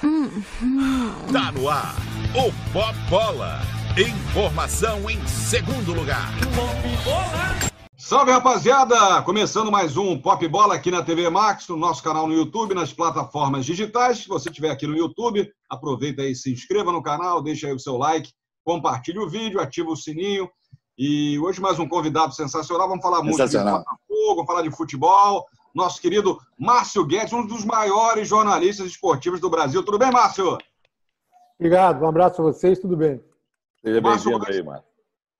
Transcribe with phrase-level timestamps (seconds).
[0.00, 1.94] Tá no ar,
[2.34, 3.60] o Pop Bola.
[3.98, 6.30] Informação em segundo lugar.
[7.98, 9.20] Salve rapaziada!
[9.20, 12.94] Começando mais um Pop Bola aqui na TV Max, no nosso canal no YouTube, nas
[12.94, 14.20] plataformas digitais.
[14.20, 17.78] Se você estiver aqui no YouTube, aproveita aí, se inscreva no canal, deixa aí o
[17.78, 18.32] seu like,
[18.64, 20.48] compartilhe o vídeo, ativa o sininho.
[20.96, 22.88] E hoje mais um convidado sensacional.
[22.88, 27.64] Vamos falar muito de Botafogo, vamos falar de futebol, nosso querido Márcio Guedes, um dos
[27.64, 29.82] maiores jornalistas esportivos do Brasil.
[29.82, 30.58] Tudo bem, Márcio?
[31.58, 33.22] Obrigado, um abraço a vocês, tudo bem.
[33.84, 34.90] Seja bem-vindo aí, Márcio.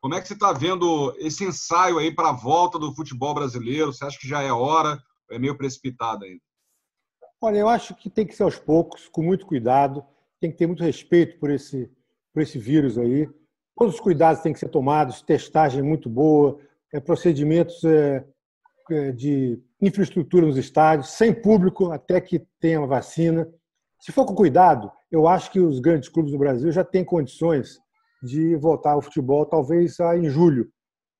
[0.00, 3.92] Como é que você está vendo esse ensaio aí para a volta do futebol brasileiro?
[3.92, 4.98] Você acha que já é hora?
[5.30, 6.40] É meio precipitado ainda?
[7.42, 10.04] Olha, eu acho que tem que ser aos poucos, com muito cuidado,
[10.40, 11.90] tem que ter muito respeito por esse,
[12.32, 13.28] por esse vírus aí.
[13.76, 16.58] Todos os cuidados têm que ser tomados, testagem muito boa,
[16.92, 18.26] é, procedimentos é,
[18.90, 23.48] é de infraestrutura nos estádios, sem público até que tenha uma vacina.
[23.98, 27.78] Se for com cuidado, eu acho que os grandes clubes do Brasil já têm condições
[28.22, 30.70] de voltar ao futebol, talvez em julho.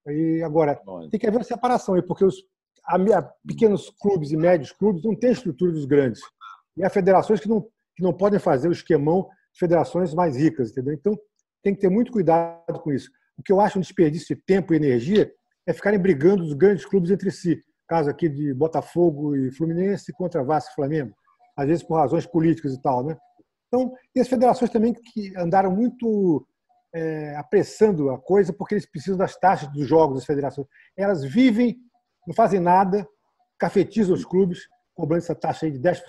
[0.06, 0.78] E agora,
[1.10, 2.44] tem que haver uma separação aí, porque os
[2.84, 6.20] a, pequenos clubes e médios clubes não têm estrutura dos grandes.
[6.76, 7.62] E há federações que não,
[7.94, 10.94] que não podem fazer o esquemão de federações mais ricas, entendeu?
[10.94, 11.18] Então,
[11.62, 13.10] tem que ter muito cuidado com isso.
[13.36, 15.30] O que eu acho um desperdício de tempo e energia
[15.66, 20.44] é ficarem brigando os grandes clubes entre si caso aqui de Botafogo e Fluminense contra
[20.44, 21.12] Vasco e Flamengo,
[21.56, 23.18] às vezes por razões políticas e tal, né?
[23.66, 26.46] Então, e as federações também que andaram muito
[26.94, 30.68] é, apressando a coisa porque eles precisam das taxas dos jogos das federações.
[30.96, 31.78] Elas vivem,
[32.24, 33.04] não fazem nada,
[33.58, 36.00] cafetizam os clubes, cobrando essa taxa aí de 10%.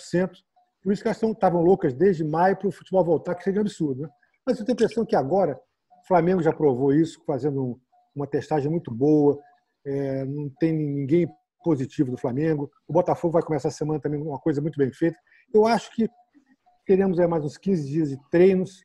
[0.84, 3.64] Por isso que elas estavam loucas desde maio para o futebol voltar, que seria um
[3.64, 4.04] absurdo.
[4.04, 4.10] Né?
[4.46, 5.60] Mas eu tenho a impressão que agora
[6.04, 7.82] o Flamengo já provou isso, fazendo
[8.16, 9.40] uma testagem muito boa,
[9.84, 11.28] é, não tem ninguém
[11.62, 12.70] positivo do Flamengo.
[12.88, 15.18] O Botafogo vai começar a semana também uma coisa muito bem feita.
[15.54, 16.10] Eu acho que
[16.86, 18.84] teremos aí mais uns 15 dias de treinos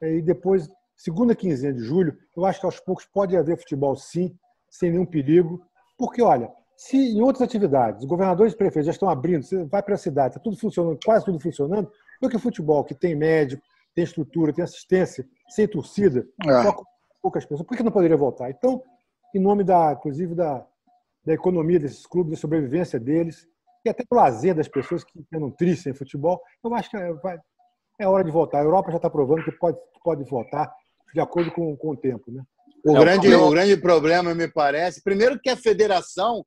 [0.00, 3.96] eh, e depois, segunda quinzena de julho, eu acho que aos poucos pode haver futebol
[3.96, 4.36] sim,
[4.70, 5.60] sem nenhum perigo.
[5.96, 9.94] Porque, olha, se em outras atividades, governadores e prefeitos já estão abrindo, você vai para
[9.94, 11.90] a cidade, está tudo funcionando, quase tudo funcionando,
[12.20, 13.62] do que o futebol, que tem médico,
[13.94, 16.62] tem estrutura, tem assistência, sem torcida, é.
[16.62, 16.84] só com
[17.20, 18.48] poucas pessoas, por que não poderia voltar?
[18.50, 18.80] Então,
[19.34, 20.64] em nome da, inclusive, da,
[21.28, 23.46] da economia desses clubes, da sobrevivência deles,
[23.84, 27.12] e até do lazer das pessoas que andam tristes em futebol, eu acho que é,
[27.12, 27.38] vai,
[28.00, 28.60] é hora de voltar.
[28.60, 30.72] A Europa já está provando que pode, pode voltar
[31.12, 32.32] de acordo com, com o tempo.
[32.32, 32.42] Né?
[32.82, 36.42] O, é, grande, o, grande problema, me parece, primeiro que a federação,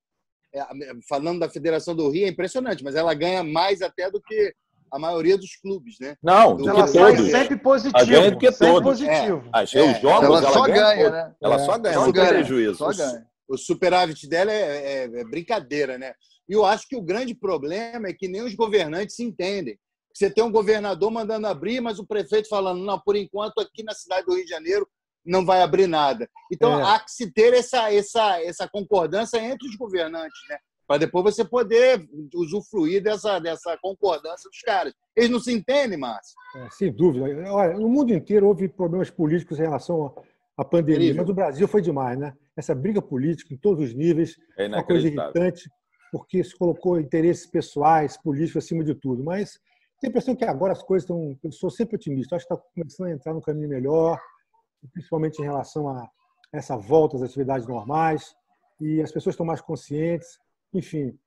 [0.51, 0.63] é,
[1.07, 4.51] falando da Federação do Rio, é impressionante, mas ela ganha mais até do que
[4.91, 6.15] a maioria dos clubes, né?
[6.23, 8.11] Não, do ela sai sempre positivo.
[8.11, 8.99] ganha do que sempre todos.
[8.99, 9.43] positivo.
[9.45, 9.59] É.
[9.59, 11.35] Achei os jogos, ela, ela só ganha, ganha né?
[11.39, 12.75] Ela só ganha, só não ganha, prejuízo.
[12.75, 16.13] Só ganha o superávit dela é, é, é, brincadeira, né?
[16.47, 19.77] E eu acho que o grande problema é que nem os governantes se entendem.
[20.13, 23.93] Você tem um governador mandando abrir, mas o prefeito falando, não, por enquanto aqui na
[23.93, 24.87] cidade do Rio de Janeiro
[25.25, 26.29] não vai abrir nada.
[26.51, 26.83] Então é.
[26.83, 30.57] há que se ter essa, essa, essa concordância entre os governantes, né?
[30.87, 34.93] Para depois você poder usufruir dessa, dessa concordância dos caras.
[35.15, 36.35] Eles não se entendem, Márcio?
[36.55, 37.25] É, sem dúvida.
[37.49, 40.13] Olha, no mundo inteiro houve problemas políticos em relação
[40.57, 41.21] à pandemia, Incrível.
[41.21, 42.33] mas o Brasil foi demais, né?
[42.55, 45.69] essa briga política em todos os níveis é uma coisa irritante,
[46.11, 49.23] porque se colocou interesses pessoais, políticos acima de tudo.
[49.23, 49.59] Mas
[49.99, 51.37] tenho a impressão que agora as coisas estão.
[51.43, 54.19] Eu sou sempre otimista, acho que está começando a entrar no caminho melhor,
[54.93, 56.09] principalmente em relação a
[56.53, 58.35] essa volta às atividades normais,
[58.79, 60.27] e as pessoas estão mais conscientes.
[60.73, 61.17] Enfim,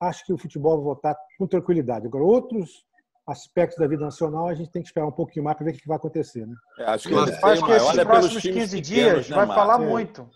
[0.00, 2.06] acho que o futebol vai voltar com tranquilidade.
[2.06, 2.84] Agora, outros
[3.26, 5.74] aspectos da vida nacional, a gente tem que esperar um pouquinho mais para ver o
[5.74, 6.46] que vai acontecer.
[6.46, 6.54] Né?
[6.78, 9.86] É, acho que, acho que esses próximos 15 dias né, vai falar é.
[9.86, 10.28] muito.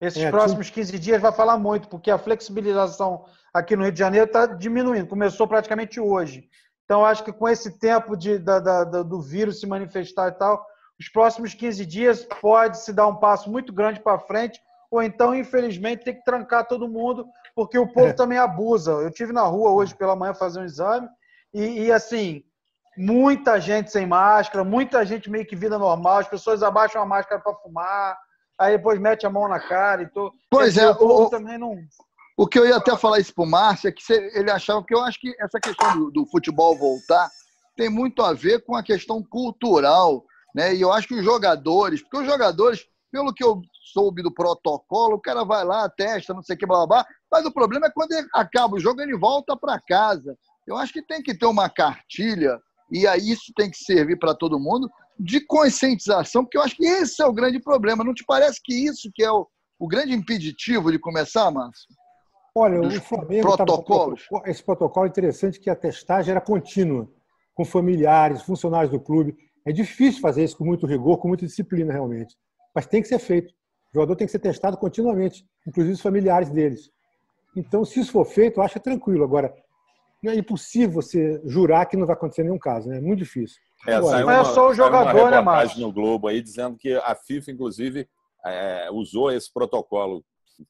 [0.00, 3.98] Esses é, próximos 15 dias vai falar muito, porque a flexibilização aqui no Rio de
[3.98, 6.48] Janeiro está diminuindo, começou praticamente hoje.
[6.84, 10.64] Então, acho que com esse tempo de, da, da, do vírus se manifestar e tal,
[10.98, 14.60] os próximos 15 dias pode se dar um passo muito grande para frente,
[14.90, 18.12] ou então, infelizmente, tem que trancar todo mundo, porque o povo é.
[18.12, 18.92] também abusa.
[18.92, 21.08] Eu tive na rua hoje pela manhã fazer um exame
[21.54, 22.42] e, e, assim,
[22.96, 27.40] muita gente sem máscara, muita gente meio que vida normal, as pessoas abaixam a máscara
[27.40, 28.16] para fumar
[28.58, 30.32] aí depois mete a mão na cara e tô.
[30.50, 31.76] Pois é, o, o, também não.
[32.36, 35.00] O que eu ia até falar isso pro Márcio é que ele achava que eu
[35.02, 37.28] acho que essa questão do, do, futebol voltar
[37.76, 40.24] tem muito a ver com a questão cultural
[40.54, 40.74] Né?
[40.74, 43.60] E eu acho que os jogadores, porque os jogadores, pelo que eu
[43.92, 47.06] soube do protocolo, o cara vai lá, testa, não sei o que, blá, blá, blá,
[47.30, 50.36] mas o problema é quando acaba o jogo, ele volta para casa.
[50.68, 52.60] Eu acho que tem que ter uma cartilha,
[52.92, 56.84] e aí isso tem que servir para todo mundo, de conscientização, porque eu acho que
[56.84, 58.04] esse é o grande problema.
[58.04, 59.48] Não te parece que isso que é o,
[59.78, 61.88] o grande impeditivo de começar, Márcio?
[62.54, 64.26] Olha, o Flamengo protocolos.
[64.28, 67.10] Tava, esse protocolo é interessante que a testagem era contínua,
[67.54, 69.34] com familiares, funcionários do clube.
[69.66, 72.36] É difícil fazer isso com muito rigor, com muita disciplina, realmente.
[72.74, 73.48] Mas tem que ser feito.
[73.90, 76.90] O jogador tem que ser testado continuamente, inclusive os familiares deles.
[77.56, 79.24] Então, se isso for feito, eu acho tranquilo.
[79.24, 79.54] Agora,
[80.26, 82.98] é impossível você jurar que não vai acontecer nenhum caso, né?
[82.98, 83.58] É muito difícil.
[83.86, 85.80] É, Agora, uma, é só o jogador, né, Márcio?
[85.80, 88.08] no Globo aí dizendo que a FIFA, inclusive,
[88.44, 90.24] é, usou esse protocolo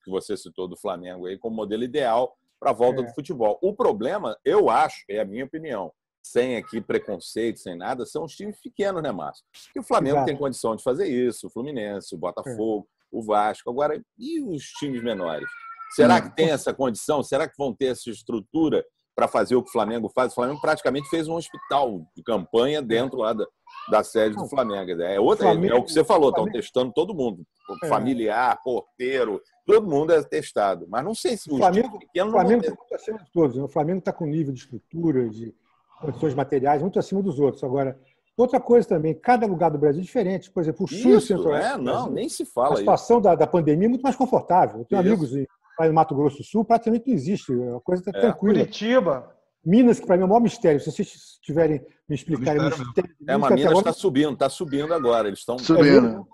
[0.05, 3.05] que você citou do Flamengo aí como modelo ideal para a volta é.
[3.05, 3.59] do futebol.
[3.63, 5.91] O problema, eu acho, é a minha opinião,
[6.23, 9.45] sem aqui preconceito, sem nada, são os times pequenos, né, Márcio?
[9.73, 10.27] Que o Flamengo Exato.
[10.27, 13.17] tem condição de fazer isso, o Fluminense, o Botafogo, é.
[13.17, 13.71] o Vasco.
[13.71, 15.49] Agora, e os times menores?
[15.91, 17.23] Será que tem essa condição?
[17.23, 18.85] Será que vão ter essa estrutura
[19.19, 20.31] para fazer o que o Flamengo faz?
[20.31, 23.45] O Flamengo praticamente fez um hospital de campanha dentro lá da,
[23.91, 24.93] da sede do Flamengo.
[25.03, 27.45] É, outra, Flamengo, é o que você falou, estão testando todo mundo.
[27.83, 27.89] É.
[27.89, 30.87] Familiar, porteiro, todo mundo é testado.
[30.89, 33.57] Mas não sei se o Flamengo, o Flamengo está muito acima de todos.
[33.57, 33.63] Né?
[33.65, 35.53] O Flamengo está com nível de estrutura, de
[36.01, 37.65] condições materiais muito acima dos outros.
[37.65, 37.99] Agora,
[38.37, 40.49] outra coisa também, cada lugar do Brasil é diferente.
[40.49, 41.73] Por exemplo, o Sul e Centro-Oeste.
[41.73, 42.75] É, não, nem se fala.
[42.75, 44.79] A situação da, da, pandemia é muito mais confortável.
[44.79, 45.09] Eu tenho isso.
[45.09, 45.45] amigos em,
[45.87, 47.53] no Mato Grosso do Sul, praticamente não existe.
[47.53, 48.21] A coisa está é.
[48.21, 48.55] tranquila.
[48.55, 49.35] Curitiba.
[49.65, 50.81] Minas, que para mim é o maior mistério.
[50.81, 53.17] Se vocês tiverem me explicarem é o mistério.
[53.29, 53.93] É, mas Minas está agora...
[53.93, 55.29] subindo, está subindo agora.
[55.29, 56.27] Eles estão subindo.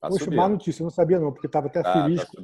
[0.00, 2.20] Tá Poxa, má notícia, eu não sabia não, porque estava até tá, feliz.
[2.24, 2.42] Tá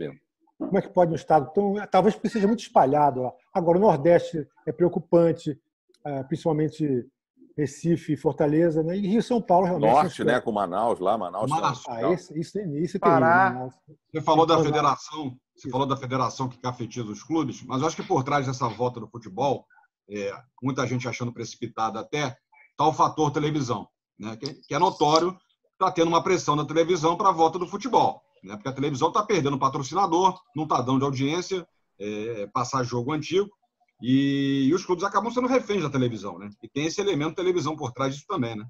[0.59, 1.75] Como é que pode um estado tão.
[1.91, 3.33] Talvez seja muito espalhado lá.
[3.53, 5.61] Agora, o Nordeste é preocupante,
[6.05, 7.07] é, principalmente
[7.59, 8.97] Recife, Fortaleza, né?
[8.97, 9.93] e Rio São Paulo realmente.
[9.93, 10.41] Norte, né?
[10.41, 11.51] Com Manaus lá, Manaus.
[11.51, 13.51] Manaus ah, esse, isso, isso é Pará.
[13.51, 13.73] Terrível,
[14.13, 17.97] Você falou da federação, você falou da federação que cafetiza os clubes, mas eu acho
[17.97, 19.67] que por trás dessa volta do futebol,
[20.09, 20.33] é,
[20.63, 22.37] muita gente achando precipitada até,
[22.71, 24.37] está o fator televisão, né?
[24.37, 25.37] que, que é notório
[25.73, 28.21] está tendo uma pressão da televisão para a volta do futebol.
[28.43, 28.55] Né?
[28.55, 31.67] Porque a televisão está perdendo patrocinador, não está dando de audiência,
[32.01, 33.49] é, passar jogo antigo.
[34.01, 36.51] E, e, os clubes acabam sendo reféns da televisão, né?
[36.63, 38.65] E tem esse elemento televisão por trás disso também, né?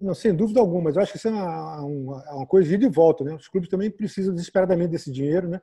[0.00, 2.66] Não, sem dúvida alguma, mas eu acho que isso é uma, uma, é uma coisa
[2.66, 3.34] de ida e volta, né?
[3.34, 5.60] Os clubes também precisam desesperadamente desse dinheiro, né?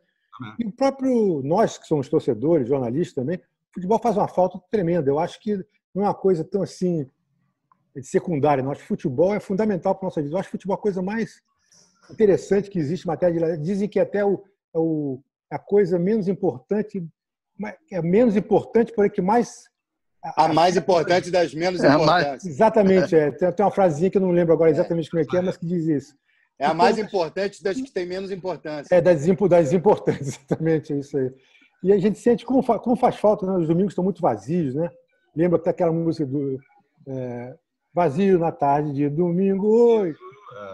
[0.60, 5.10] E o próprio nós que somos torcedores, jornalistas também, o futebol faz uma falta tremenda.
[5.10, 5.56] Eu acho que
[5.94, 7.10] não é uma coisa tão assim
[8.02, 8.64] secundária.
[8.64, 8.72] Não.
[8.72, 10.34] Acho que futebol é fundamental para a nossa vida.
[10.34, 11.42] Eu acho que futebol é a coisa mais
[12.12, 14.44] interessante que existe em matéria de Dizem que até o,
[14.74, 17.04] é o, a coisa menos importante,
[17.92, 19.66] é menos importante, porém que mais.
[20.24, 22.46] A, mais importante das menos é importantes.
[22.46, 23.32] Exatamente, é.
[23.32, 25.56] Tem, tem uma frasinha que eu não lembro agora exatamente como é que é, mas
[25.58, 26.16] que diz isso.
[26.60, 28.94] É a mais então, importante das que tem menos importância.
[28.94, 31.32] É, das, das importantes, exatamente, é isso aí.
[31.84, 33.58] E a gente sente como, como faz falta, né?
[33.58, 34.90] os domingos estão muito vazios, né?
[35.36, 36.60] Lembra até aquela música do
[37.08, 37.56] é,
[37.94, 39.68] Vazio na tarde de domingo.
[39.68, 40.16] Oi.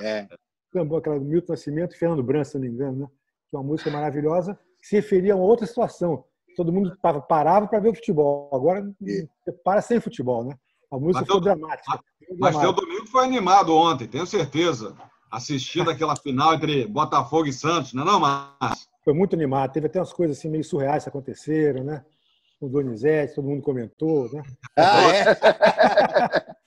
[0.02, 0.28] É.
[0.74, 3.08] Aquela do Milton Nascimento e Fernando Branco, se não me engano, né?
[3.50, 6.24] Que é uma música maravilhosa que se referia a uma outra situação.
[6.56, 6.98] Todo mundo
[7.28, 8.50] parava para ver o futebol.
[8.54, 9.28] Agora e...
[9.64, 10.56] para sem futebol, né?
[10.92, 12.00] A música foi dramática.
[12.38, 14.96] Mas o domingo foi animado ontem, tenho certeza.
[15.32, 18.88] Assistindo aquela final entre Botafogo e Santos, não é não, Márcio?
[19.04, 19.72] Foi muito animado.
[19.72, 22.06] Teve até umas coisas assim meio surreais que aconteceram, né?
[22.62, 24.44] O Donizete, todo mundo comentou, né?
[24.78, 26.54] Ah, é?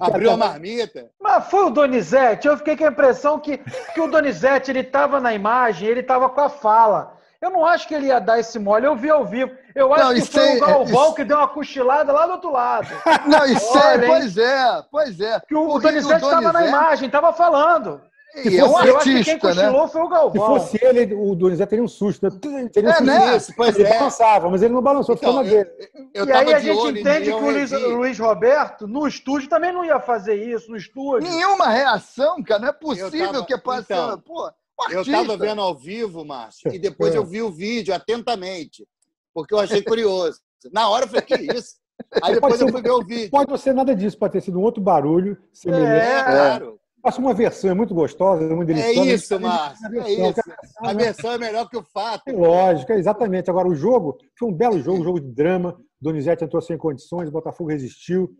[0.00, 1.10] Abriu a marmita.
[1.20, 2.48] Mas foi o Donizete.
[2.48, 6.28] Eu fiquei com a impressão que, que o Donizete ele estava na imagem, ele estava
[6.28, 7.17] com a fala.
[7.40, 8.86] Eu não acho que ele ia dar esse mole.
[8.86, 9.52] Eu vi ao vivo.
[9.74, 11.14] Eu acho não, que foi o Galvão isso...
[11.14, 12.88] que deu uma cochilada lá do outro lado.
[13.26, 15.40] Não, isso é, pois é, pois é.
[15.46, 18.00] Que o, o Donizete estava na imagem, estava falando.
[18.34, 19.88] Se fosse, é um artista, quem cochilou né?
[19.88, 20.60] foi o Galvão.
[20.60, 22.28] Se fosse ele, o Donizete teria um susto.
[22.28, 22.68] Né?
[22.72, 23.54] Teria um é, susto né?
[23.56, 23.98] Pois ele é.
[23.98, 25.70] balançava, mas ele não balançou, então, ficou dele.
[26.14, 29.98] e aí a gente entende que o Luiz, Luiz, Roberto, no estúdio, também não ia
[30.00, 31.28] fazer isso, no estúdio.
[31.28, 32.60] Nenhuma reação, cara.
[32.60, 33.92] Não é possível tava, que passe.
[33.92, 34.50] Então, Pô,
[34.90, 37.18] eu estava vendo ao vivo, Márcio, e depois é.
[37.18, 38.86] eu vi o vídeo atentamente,
[39.34, 40.40] porque eu achei curioso.
[40.72, 41.76] Na hora eu falei, que isso?
[42.22, 43.30] Aí depois eu fui ver o vídeo.
[43.30, 46.06] Pode não ser nada disso, pode ter sido um outro barulho semelhante.
[46.06, 46.80] É, claro.
[47.02, 49.08] Faça uma versão, é muito gostosa, é muito deliciosa.
[49.08, 50.00] É isso, Márcio.
[50.00, 50.40] É isso.
[50.80, 52.22] A versão é melhor que o fato.
[52.26, 53.48] É lógico, é exatamente.
[53.48, 55.78] Agora, o jogo foi um belo jogo, um jogo de drama.
[56.00, 58.30] Donizete entrou sem condições, o Botafogo resistiu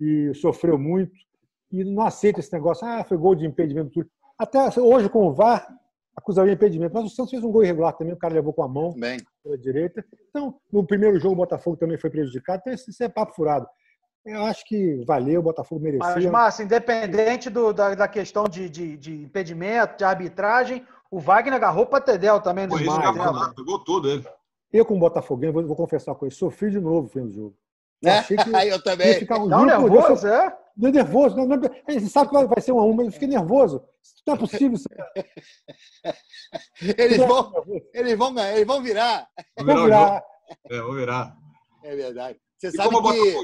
[0.00, 1.12] e sofreu muito.
[1.70, 2.86] E não aceita esse negócio.
[2.86, 3.90] Ah, foi gol de impedimento.
[3.90, 4.08] Tudo.
[4.38, 5.66] Até hoje, com o VAR,
[6.16, 6.94] acusaria impedimento.
[6.94, 9.18] Mas o Santos fez um gol irregular também, o cara levou com a mão Bem.
[9.42, 10.04] pela direita.
[10.30, 12.60] Então, no primeiro jogo, o Botafogo também foi prejudicado.
[12.60, 13.66] Então, isso é papo furado.
[14.24, 16.14] Eu acho que valeu, o Botafogo mereceu.
[16.14, 21.54] Mas, Márcio, independente do, da, da questão de, de, de, impedimento, de arbitragem, o Wagner
[21.54, 23.12] agarrou para Tedel também no jogo.
[23.12, 23.52] Né?
[23.54, 24.26] Pegou tudo ele.
[24.72, 27.56] Eu, como Botafoguinho, vou, vou confessar uma coisa, sofri de novo vendo o jogo.
[28.02, 28.18] Eu, é?
[28.18, 29.08] achei que eu também.
[29.08, 30.52] Ia ficar um não, nervoso, é?
[30.76, 31.36] Nervoso.
[31.36, 33.82] Não, não, você sabe que vai ser um a um, mas eu fiquei nervoso.
[34.26, 34.76] Não é possível.
[36.98, 37.52] eles, vão,
[37.94, 39.28] eles, vão, eles vão virar.
[39.58, 40.22] Vão virar.
[40.70, 41.36] É, vão virar.
[41.84, 42.38] É verdade.
[42.58, 43.36] Você sabe que,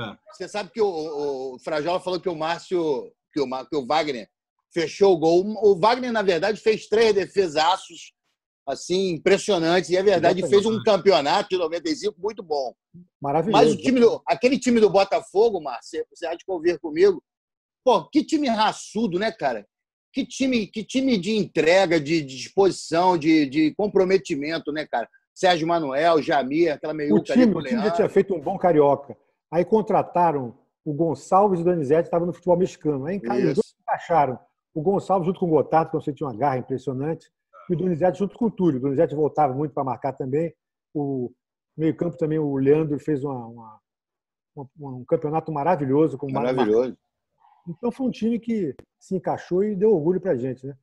[0.00, 0.16] é.
[0.32, 4.28] você sabe que o, o Frajola falou que o Márcio, que o, que o Wagner
[4.72, 5.44] fechou o gol.
[5.62, 8.12] O Wagner, na verdade, fez três defesaços
[8.68, 9.90] assim, impressionantes.
[9.90, 12.74] E é verdade, fez um campeonato de 95 muito bom.
[13.20, 13.64] Maravilhoso.
[13.64, 17.22] Mas o time do, aquele time do Botafogo, Márcio, você há de convir comigo,
[17.84, 19.66] pô, que time raçudo, né, cara?
[20.12, 25.08] Que time, que time de entrega, de, de disposição, de, de comprometimento, né, cara?
[25.34, 28.58] Sérgio Manuel, Jamir, aquela meiuca o time, ali O time já tinha feito um bom
[28.58, 29.16] carioca.
[29.50, 33.06] Aí contrataram o Gonçalves e o Donizete, estavam no futebol mexicano.
[33.06, 33.20] Aí
[33.80, 34.38] encaixaram
[34.74, 37.30] o Gonçalves junto com o Gotardo, que você tinha uma garra impressionante
[37.68, 38.78] e o Donizete junto com o Túlio.
[38.78, 40.52] O Donizete voltava muito para marcar também.
[40.94, 41.30] O
[41.76, 43.80] meio-campo também, o Leandro fez uma, uma,
[44.76, 46.16] uma, um campeonato maravilhoso.
[46.16, 46.96] Com maravilhoso.
[47.68, 50.74] Então foi um time que se encaixou e deu orgulho para a gente, né?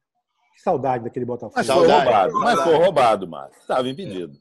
[0.54, 1.54] Que saudade daquele Botafogo.
[1.56, 3.60] Mas foi roubado, mas foi roubado, Márcio.
[3.60, 4.40] Estava impedido.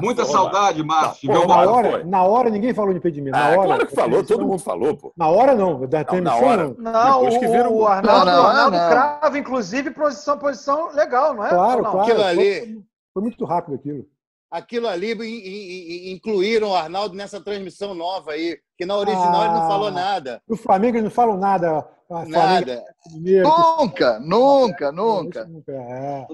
[0.00, 1.32] Muita saudade, Márcio.
[1.32, 3.36] Pô, na, hora, na hora ninguém falou de impedimento.
[3.36, 5.12] Na ah, hora, claro que falou, todo mundo falou, pô.
[5.16, 6.74] Na hora não, da não, na hora.
[6.78, 7.72] Não, o, que viram...
[7.72, 8.88] o Arnaldo, não, não, o Arnaldo não.
[8.90, 11.48] crava, inclusive, posição, posição legal, não é?
[11.48, 12.00] Claro, claro.
[12.00, 12.60] Aquilo ali...
[12.60, 12.82] Foi,
[13.14, 14.06] foi muito rápido aquilo
[14.50, 19.68] aquilo ali incluíram o Arnaldo nessa transmissão nova aí, que na original ah, ele não
[19.68, 20.42] falou nada.
[20.48, 21.86] O Flamengo eles não falam nada.
[22.26, 22.82] Nada.
[23.10, 25.46] Nunca, nunca, nunca.
[25.72, 26.26] É.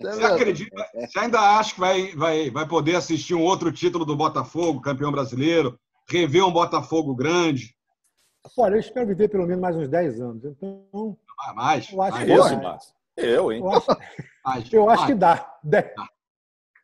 [0.00, 0.86] você acredita?
[0.94, 5.12] Você ainda acha que vai, vai, vai poder assistir um outro título do Botafogo, campeão
[5.12, 5.78] brasileiro?
[6.08, 7.76] Rever um Botafogo grande?
[8.56, 10.44] Olha, eu espero viver pelo menos mais uns 10 anos.
[10.44, 11.92] Então, ah, mais?
[11.92, 13.60] Eu acho mais que isso, Eu, hein?
[13.60, 13.86] Eu acho,
[14.74, 15.54] eu acho que dá.
[15.62, 15.84] 10.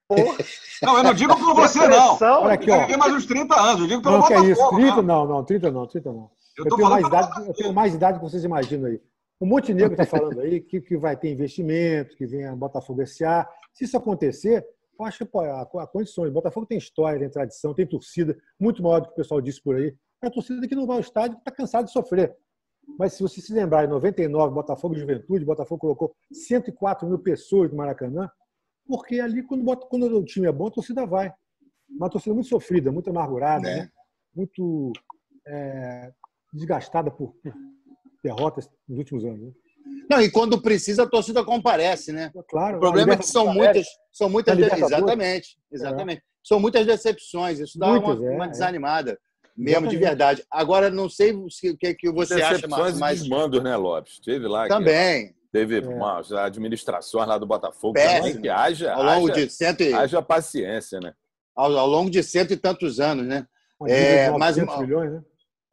[0.82, 2.18] Não, eu não digo por você, não.
[2.20, 2.86] Olha aqui, ó.
[2.86, 4.44] Eu mais uns 30 anos, eu digo pelo não, Botafogo.
[4.44, 4.68] Que é isso?
[4.68, 5.02] 30?
[5.02, 6.30] Não, não, 30 não, 30 não.
[6.56, 9.00] Eu, eu tenho, mais idade, eu tenho mais idade que vocês imaginam aí.
[9.40, 13.48] O Montenegro está falando aí que, que vai ter investimento, que vem a Botafogo S.A.
[13.72, 14.66] Se isso acontecer,
[14.98, 16.30] eu acho que pô, há, há condições.
[16.30, 19.76] Botafogo tem história, tem tradição, tem torcida, muito maior do que o pessoal disse por
[19.76, 19.94] aí.
[20.22, 22.34] É a torcida que não vai ao estádio está cansada de sofrer.
[22.98, 27.76] Mas se você se lembrar, em 99, Botafogo Juventude, Botafogo colocou 104 mil pessoas no
[27.76, 28.30] Maracanã
[28.86, 31.32] porque ali, quando, bota, quando o time é bom, a torcida vai.
[31.88, 33.76] Uma torcida muito sofrida, muito amargurada, é.
[33.76, 33.90] né?
[34.34, 34.92] muito
[35.46, 36.12] é,
[36.52, 37.54] desgastada por, por,
[38.22, 39.40] derrotas nos últimos anos.
[39.40, 39.52] Né?
[40.10, 42.30] Não, e quando precisa, a torcida comparece, né?
[42.48, 42.76] Claro.
[42.76, 44.58] O problema é que são muitas, são muitas.
[44.58, 46.18] Exatamente, exatamente.
[46.18, 46.22] É.
[46.42, 47.58] São muitas decepções.
[47.58, 48.48] Isso dá muitas, uma, é, uma, é.
[48.48, 49.18] desanimada.
[49.56, 50.44] Mesmo de verdade.
[50.50, 53.20] Agora, não sei o que, que você acha, mas...
[53.20, 54.18] desmandos, né, Lopes?
[54.20, 54.68] Teve lá.
[54.68, 55.34] Também.
[55.56, 55.88] Teve é.
[55.88, 59.94] uma administrações lá do Botafogo também, que haja, ao longo haja, de cento e...
[59.94, 61.14] haja paciência, né?
[61.54, 63.46] Ao, ao, longo de cento e tantos anos, né?
[63.88, 65.22] É, mas, milhões, né?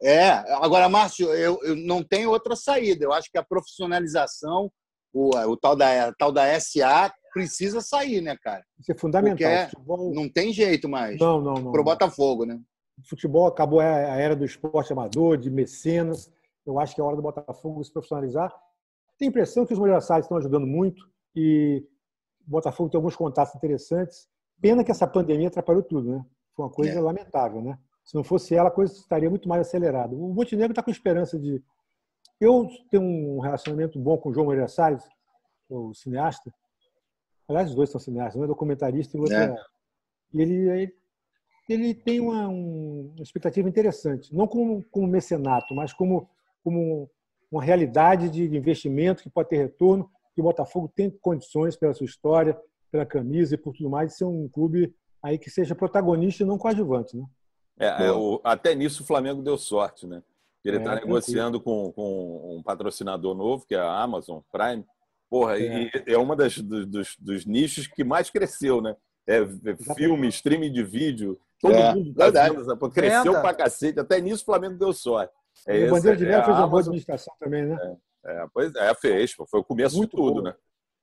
[0.02, 0.30] É,
[0.62, 3.04] agora, Márcio, eu, eu, não tenho outra saída.
[3.04, 4.72] Eu acho que a profissionalização,
[5.12, 8.64] o, o tal, da, tal da SA, precisa sair, né, cara?
[8.80, 9.50] Isso é fundamental.
[9.50, 10.14] É, futebol...
[10.14, 11.20] Não tem jeito mais.
[11.20, 11.72] Não, não, não.
[11.72, 12.58] Para o Botafogo, né?
[12.98, 16.32] O futebol acabou a era do esporte amador, de mecenas.
[16.66, 18.50] Eu acho que é hora do Botafogo se profissionalizar
[19.18, 21.84] tenho a impressão que os Salles estão ajudando muito e
[22.46, 24.28] o Botafogo tem alguns contatos interessantes.
[24.60, 26.24] Pena que essa pandemia atrapalhou tudo, né?
[26.54, 27.00] Foi uma coisa é.
[27.00, 27.78] lamentável, né?
[28.04, 30.14] Se não fosse ela, a coisa estaria muito mais acelerada.
[30.14, 31.62] O Montenegro está com esperança de.
[32.40, 35.02] Eu tenho um relacionamento bom com o João Moreira Salles,
[35.68, 36.52] o cineasta.
[37.48, 39.44] Aliás, os dois são cineastas, um é documentarista e o outro é.
[39.44, 39.56] é...
[40.32, 40.94] E ele,
[41.68, 46.28] ele tem uma, uma expectativa interessante, não como, como mecenato, mas como,
[46.62, 47.08] como
[47.54, 52.04] uma realidade de investimento que pode ter retorno, que o Botafogo tem condições pela sua
[52.04, 52.58] história,
[52.90, 54.92] pela camisa e por tudo mais, de ser um clube
[55.22, 57.24] aí que seja protagonista e não coadjuvante, né?
[57.78, 60.22] É, é o, até nisso o Flamengo deu sorte, né?
[60.64, 64.84] Ele está é, negociando com, com, um patrocinador novo, que é a Amazon Prime.
[65.30, 68.96] Porra, é, e é uma das, dos, dos, nichos que mais cresceu, né?
[69.26, 74.00] É, é filme, streaming de vídeo, todo é, mundo tá vendo, cresceu pra cacete.
[74.00, 75.32] Até nisso o Flamengo deu sorte.
[75.66, 77.96] É o Bandeira de Melo é fez uma boa administração também, né?
[78.24, 79.32] É, é, pois é, fez.
[79.32, 80.42] Foi o começo muito de tudo, bom.
[80.42, 80.54] né?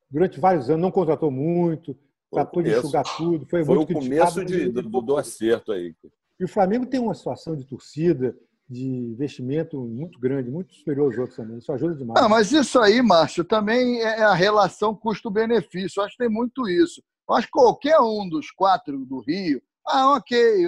[0.10, 1.98] Durante vários anos, não contratou muito,
[2.32, 3.46] tratou de enxugar tudo.
[3.48, 5.96] Foi, foi muito o começo de, do, do, do acerto aí.
[6.40, 8.36] E o Flamengo tem uma situação de torcida,
[8.68, 11.58] de investimento muito grande, muito superior aos outros também.
[11.58, 12.24] Isso ajuda demais.
[12.24, 16.00] Ah, mas isso aí, Márcio, também é a relação custo-benefício.
[16.00, 17.04] Eu acho que tem muito isso.
[17.30, 20.68] Eu acho que qualquer um dos quatro do Rio, Ah, ok,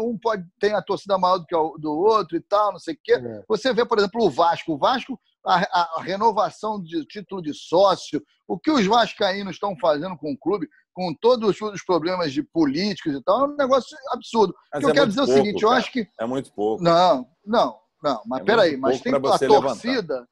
[0.00, 2.94] um pode tem a torcida maior do que o do outro e tal, não sei
[2.94, 3.14] o quê.
[3.14, 3.42] É.
[3.48, 4.74] Você vê, por exemplo, o Vasco.
[4.74, 10.16] O Vasco, a, a, renovação de título de sócio, o que os vascaínos estão fazendo
[10.16, 14.54] com o clube, com todos os problemas de políticos e tal, é um negócio absurdo.
[14.72, 15.72] Mas o que é eu quero dizer pouco, é o seguinte, cara.
[15.72, 16.08] eu acho que...
[16.20, 16.82] É muito pouco.
[16.82, 18.22] Não, não, não.
[18.26, 19.52] Mas é peraí, mas tem a torcida...
[19.52, 20.26] Levantar.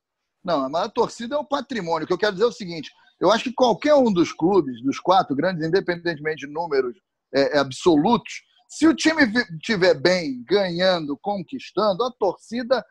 [0.44, 2.04] Não, mas a torcida é o patrimônio.
[2.04, 2.90] O que eu quero dizer é o seguinte,
[3.20, 6.94] eu acho que qualquer um dos clubes, dos quatro grandes, independentemente de números
[7.34, 8.32] é absolutos,
[8.68, 9.22] se o time
[9.52, 12.84] estiver bem, ganhando, conquistando, a torcida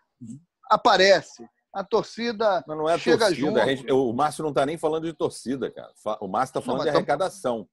[0.70, 1.46] aparece.
[1.74, 3.48] A torcida Mas não é chega torcida.
[3.48, 3.60] junto.
[3.66, 5.92] Gente, o Márcio não está nem falando de torcida, cara.
[6.22, 7.68] O Márcio está falando não, de então arrecadação.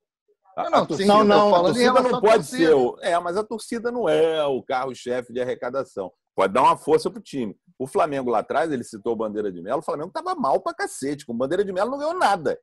[0.56, 2.74] A, não, a torcida, não, não, a torcida não pode ser.
[2.74, 6.10] O, é, mas a torcida não é o carro-chefe de arrecadação.
[6.34, 7.54] Pode dar uma força pro time.
[7.78, 11.26] O Flamengo lá atrás, ele citou Bandeira de Melo, o Flamengo estava mal pra cacete.
[11.26, 12.58] Com Bandeira de Melo não ganhou nada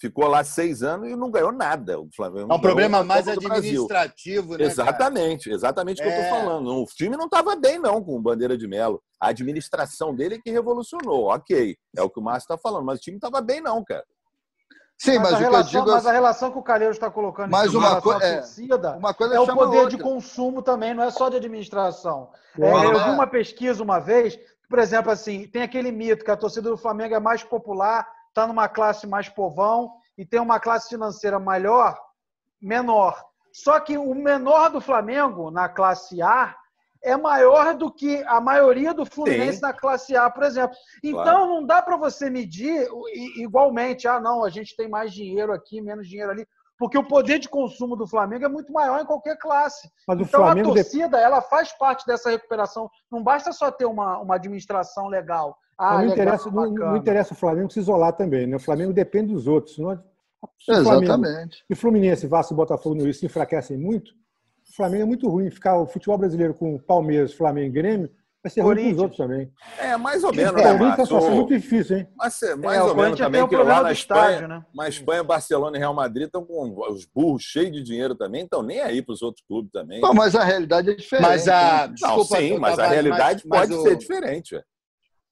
[0.00, 2.00] ficou lá seis anos e não ganhou nada.
[2.00, 4.64] O Flamengo é um problema mais administrativo, né?
[4.64, 5.56] Exatamente, cara?
[5.56, 6.10] exatamente o é...
[6.10, 6.82] que eu estou falando.
[6.82, 9.02] O time não estava bem, não, com o Bandeira de Melo.
[9.20, 11.76] A administração dele é que revolucionou, ok.
[11.96, 14.04] É o que o Márcio está falando, mas o time não estava bem, não, cara.
[14.98, 15.92] Sim, mas, mas, a, relação, digo...
[15.92, 19.34] mas a relação que o Calheiro está colocando mas uma, co é, torcida, uma coisa
[19.34, 22.28] é o poder de consumo também, não é só de administração.
[22.58, 24.38] É, eu vi uma pesquisa uma vez,
[24.68, 28.46] por exemplo, assim, tem aquele mito que a torcida do Flamengo é mais popular está
[28.46, 31.98] numa classe mais povão e tem uma classe financeira maior,
[32.60, 33.22] menor.
[33.52, 36.56] Só que o menor do Flamengo na classe A
[37.02, 39.62] é maior do que a maioria do Fluminense Sim.
[39.62, 40.76] na classe A, por exemplo.
[41.02, 41.46] Então claro.
[41.46, 42.86] não dá para você medir
[43.36, 46.46] igualmente, ah, não, a gente tem mais dinheiro aqui, menos dinheiro ali,
[46.78, 49.90] porque o poder de consumo do Flamengo é muito maior em qualquer classe.
[50.06, 52.90] Mas então Flamengo a torcida, ela faz parte dessa recuperação.
[53.10, 55.56] Não basta só ter uma, uma administração legal.
[55.82, 58.56] Ah, não, interessa, não, não, interessa o Flamengo se isolar também, né?
[58.56, 59.78] O Flamengo depende dos outros.
[59.78, 59.98] Não,
[60.68, 61.64] Exatamente.
[61.70, 65.50] E Fluminense, Vasco e Botafogo no Rio se enfraquecem muito, o Flamengo é muito ruim.
[65.50, 68.10] Ficar o futebol brasileiro com Palmeiras, Flamengo e Grêmio
[68.42, 69.52] vai ser ruim para os outros também.
[69.78, 71.18] É, mais ou menos, né, Márcio?
[71.18, 72.08] É muito difícil, hein?
[72.16, 74.64] Mas é, mais é, ou menos também, que lá na Espanha, estádio, né?
[74.74, 78.62] mas Espanha, Barcelona e Real Madrid estão com os burros cheios de dinheiro também, estão
[78.62, 80.00] nem aí para os outros clubes também.
[80.14, 81.26] Mas a realidade é diferente.
[81.26, 81.94] Mas a, né?
[81.94, 83.98] desculpa, não, sim, mas a realidade mas, pode mas ser o...
[83.98, 84.54] diferente.
[84.54, 84.62] Ué.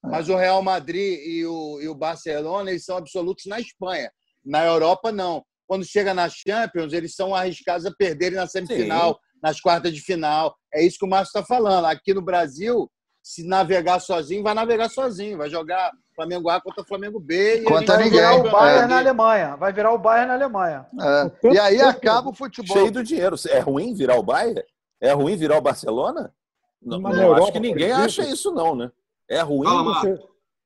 [0.02, 4.10] Mas o Real Madrid e o, e o Barcelona, eles são absolutos na Espanha.
[4.44, 5.44] Na Europa, não.
[5.66, 9.18] Quando chega na Champions, eles são arriscados a perderem na semifinal, Sim.
[9.42, 10.56] nas quartas de final.
[10.72, 11.84] É isso que o Márcio está falando.
[11.84, 12.90] Aqui no Brasil,
[13.22, 15.36] se navegar sozinho, vai navegar sozinho.
[15.36, 17.60] Vai jogar Flamengo A contra Flamengo B.
[17.60, 18.20] E contra ninguém.
[18.20, 18.86] Vai virar o Bayern é.
[18.86, 19.56] na Alemanha.
[19.56, 20.86] Vai virar o Bayern na Alemanha.
[21.00, 21.52] É.
[21.52, 22.76] E aí acaba o futebol.
[22.76, 23.36] Cheio do dinheiro.
[23.48, 24.62] É ruim virar o Bayern?
[25.00, 26.32] É ruim virar o Barcelona?
[26.80, 28.90] Não, não acho que ninguém acha isso, não, né?
[29.28, 29.68] É ruim.
[29.68, 30.18] Fala, você...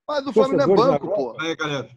[0.07, 1.37] Mas o Flamengo é banco, pô.
[1.41, 1.89] Aí, galera.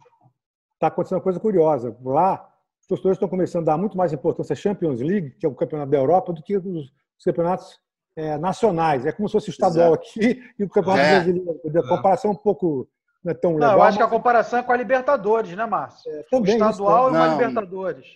[0.73, 1.95] Está acontecendo uma coisa curiosa.
[2.04, 2.49] Lá,
[2.82, 5.56] os torcedores estão começando a dar muito mais importância à Champions League, que é o
[5.56, 6.91] campeonato da Europa, do que os,
[7.23, 7.80] campeonatos
[8.15, 9.06] é, nacionais.
[9.06, 10.08] É como se fosse o estadual Exato.
[10.10, 11.15] aqui e o campeonato é.
[11.15, 11.62] brasileiro.
[11.63, 11.88] A é.
[11.88, 12.88] comparação é um pouco
[13.23, 13.71] não é tão legal.
[13.71, 14.08] Não, eu acho mas...
[14.08, 16.12] que a comparação é com a Libertadores, né, Márcio?
[16.12, 17.19] É, também, o estadual isso, é.
[17.19, 18.08] e uma Libertadores.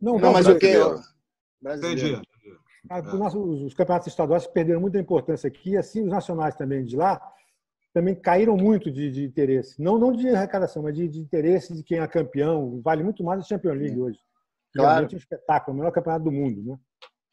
[0.00, 0.74] Não, não, mas o que?
[1.64, 2.20] Entendi.
[2.90, 7.20] Os, os campeonatos estaduais perderam muita importância aqui, assim os nacionais também de lá
[7.96, 9.80] também caíram muito de, de interesse.
[9.80, 12.78] Não, não de arrecadação, mas de, de, interesse de quem é campeão.
[12.84, 14.18] Vale muito mais a Champions League hoje.
[14.74, 14.90] Claro.
[14.90, 16.62] Realmente é um espetáculo, o melhor campeonato do mundo.
[16.62, 16.76] Né?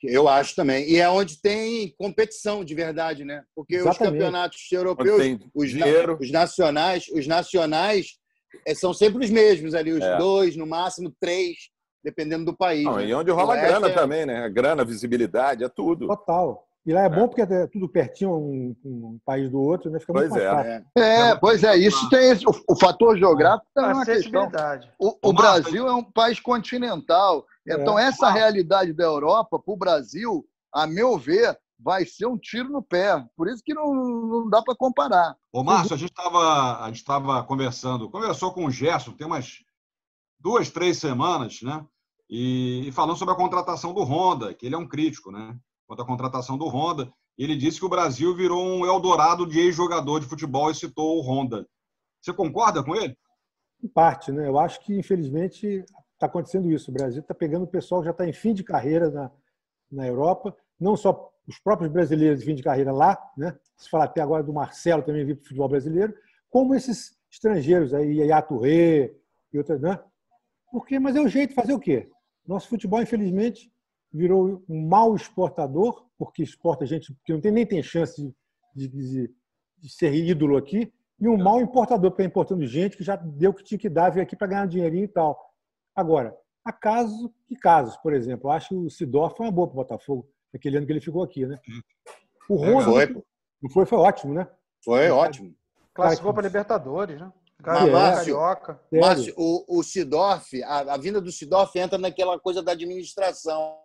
[0.04, 0.90] Eu acho também.
[0.90, 3.44] E é onde tem competição de verdade, né?
[3.54, 4.04] Porque Exatamente.
[4.04, 5.74] os campeonatos europeus, os,
[6.22, 8.18] os, nacionais, os nacionais
[8.66, 10.18] é, são sempre os mesmos ali, os é.
[10.18, 11.58] dois, no máximo três,
[12.02, 12.86] dependendo do país.
[12.86, 13.08] Não, né?
[13.08, 13.94] E onde rola grana é...
[13.94, 14.50] também, né?
[14.50, 16.08] Grana, visibilidade, é tudo.
[16.08, 16.66] Total.
[16.86, 20.00] E lá é, é, bom porque é tudo pertinho um, um país do outro, né?
[20.00, 20.86] Fica pois muito é, né?
[20.98, 24.52] É, pois é, isso tem esse, o, o fator geográfico também é uma questão.
[25.00, 27.46] O, o Brasil é um país continental.
[27.66, 27.76] É.
[27.76, 32.70] Então, essa realidade da Europa, para o Brasil, a meu ver, vai ser um tiro
[32.70, 33.24] no pé.
[33.38, 35.36] Por isso que não, não dá para comparar.
[35.54, 37.06] Ô, Márcio, a gente estava a gente
[37.48, 39.60] conversando, conversou com o Gerson, tem umas
[40.38, 41.86] duas, três semanas, né?
[42.30, 45.56] E, e falando sobre a contratação do Honda, que ele é um crítico, né?
[45.94, 47.12] Quanto à contratação do Honda.
[47.38, 51.22] Ele disse que o Brasil virou um Eldorado de ex-jogador de futebol e citou o
[51.22, 51.68] Honda.
[52.20, 53.16] Você concorda com ele?
[53.84, 54.48] Em parte, né?
[54.48, 56.90] Eu acho que, infelizmente, está acontecendo isso.
[56.90, 59.32] O Brasil está pegando o pessoal que já está em fim de carreira na,
[59.92, 63.56] na Europa, não só os próprios brasileiros de fim de carreira lá, né?
[63.76, 66.14] Se falar até agora do Marcelo também vir para o futebol brasileiro,
[66.50, 69.14] como esses estrangeiros aí, Yaya Touré
[69.52, 70.00] e outras, né?
[70.72, 72.10] Porque, mas é o jeito de fazer o quê?
[72.48, 73.73] Nosso futebol, infelizmente,
[74.14, 78.34] virou um mau exportador, porque exporta gente que não tem, nem tem chance
[78.76, 79.34] de, de,
[79.80, 83.52] de ser ídolo aqui, e um mau importador, porque está importando gente que já deu
[83.52, 85.40] o que tinha que dar, veio aqui para ganhar dinheirinho e tal.
[85.96, 88.50] Agora, há casos e casos, por exemplo.
[88.50, 90.30] Eu acho que o Sidor foi uma boa para o Botafogo.
[90.54, 91.60] aquele ano que ele ficou aqui, né?
[92.50, 93.24] O Ronda foi.
[93.62, 94.48] não foi, foi ótimo, né?
[94.84, 95.56] Foi ótimo.
[95.94, 97.32] Classificou para Libertadores, né?
[97.62, 98.38] Cara, Márcio,
[98.92, 103.78] Márcio, o, o Sidorf, a, a, vinda do Sidorf entra naquela coisa da administração,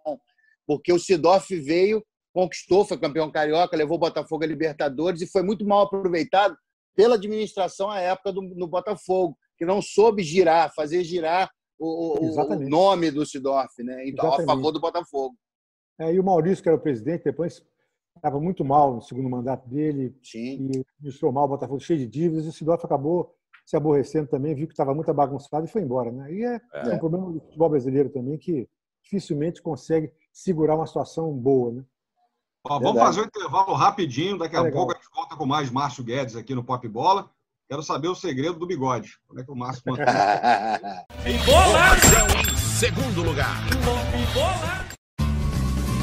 [0.66, 5.42] porque o Sidorf veio, conquistou, foi campeão carioca, levou o Botafogo a Libertadores e foi
[5.42, 6.56] muito mal aproveitado
[6.96, 12.68] pela administração à época do, no Botafogo, que não soube girar, fazer girar o, o
[12.68, 14.08] nome do Sidorf, né?
[14.08, 14.50] Então, Exatamente.
[14.50, 15.36] a favor do Botafogo.
[16.00, 17.64] É, e o Maurício, que era o presidente, depois
[18.16, 20.16] estava muito mal no segundo mandato dele.
[20.22, 20.68] Sim.
[20.72, 22.46] E administrou mal o Botafogo, cheio de dívidas.
[22.46, 23.37] E o Sidorf acabou
[23.68, 26.10] se aborrecendo também, viu que estava muito bagunçado e foi embora.
[26.10, 26.32] Né?
[26.32, 26.94] E é, é.
[26.94, 28.66] um problema do futebol brasileiro também, que
[29.04, 31.74] dificilmente consegue segurar uma situação boa.
[31.74, 31.84] Né?
[32.66, 35.70] Ó, vamos fazer um intervalo rapidinho, daqui a é pouco a gente volta com mais
[35.70, 37.30] Márcio Guedes aqui no Pop Bola.
[37.68, 39.18] Quero saber o segredo do bigode.
[39.26, 40.06] Como é que o Márcio mantém?
[41.26, 41.38] Em
[42.56, 43.58] segundo lugar.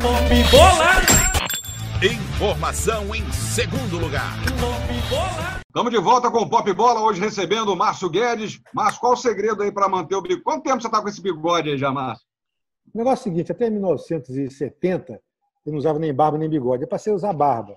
[0.00, 0.92] Pop Bola.
[2.02, 4.32] Informação em segundo lugar.
[5.66, 8.62] Estamos de volta com o Pop Bola, hoje recebendo o Márcio Guedes.
[8.72, 10.42] Márcio, qual o segredo aí para manter o bigode?
[10.42, 12.26] Quanto tempo você está com esse bigode aí já, Márcio?
[12.94, 15.20] O negócio é o seguinte, até 1970
[15.66, 17.76] eu não usava nem barba nem bigode, eu passei a usar barba.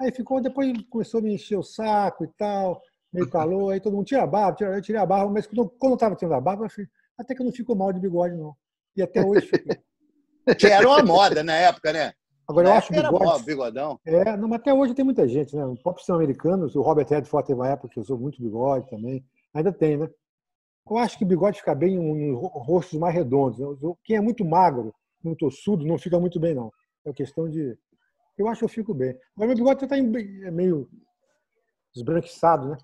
[0.00, 3.94] Aí ficou, depois começou a me encher o saco e tal, meio calor, aí todo
[3.94, 6.34] mundo tira a barba, tira, eu tirei a barba, mas quando, quando eu estava tirando
[6.34, 6.66] a barba,
[7.16, 8.56] até que eu não fico mal de bigode, não.
[8.96, 9.80] E até hoje fico.
[10.58, 12.12] Que era uma moda na época, né?
[12.48, 14.00] Agora, eu acho bigode, era bigodão.
[14.04, 15.64] É, não, mas até hoje tem muita gente, né?
[15.64, 19.24] O pop são americanos, o Robert Redford teve uma época que usou muito bigode também.
[19.54, 20.10] Ainda tem, né?
[20.88, 23.58] Eu acho que bigode fica bem em rostos mais redondos.
[23.58, 23.94] Né?
[24.04, 26.72] Quem é muito magro, muito ossudo, não fica muito bem, não.
[27.04, 27.78] É questão de.
[28.36, 29.16] Eu acho que eu fico bem.
[29.36, 30.88] Mas meu bigode está é meio
[31.94, 32.78] esbranquiçado, né?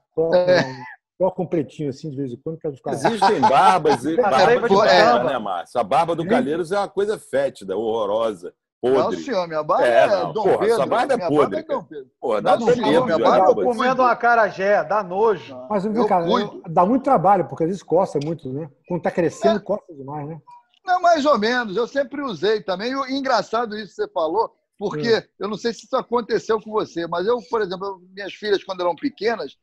[1.18, 2.92] Coloca um pretinho assim de vez em quando para ficar.
[2.92, 5.80] Existem barbas e barba de barba, né, Márcio?
[5.80, 8.54] A barba do Calheiros é uma coisa fétida, horrorosa.
[8.80, 9.16] Podre.
[9.16, 10.76] Não, senhor, minha barba é, é Dom porra, Pedro.
[10.76, 11.62] Sua barba é podre.
[11.64, 15.56] Barba é porra, dá não, senhor, minha barba é comendo uma carajé, dá nojo.
[15.68, 18.70] Mas, eu cara, eu, dá muito trabalho, porque às vezes coça muito, né?
[18.86, 19.62] Quando tá crescendo, é.
[19.62, 20.40] coça demais, né?
[20.86, 21.76] Não, mais ou menos.
[21.76, 22.92] Eu sempre usei também.
[22.92, 25.28] E engraçado isso que você falou, porque é.
[25.40, 28.82] eu não sei se isso aconteceu com você, mas eu, por exemplo, minhas filhas, quando
[28.82, 29.56] eram pequenas,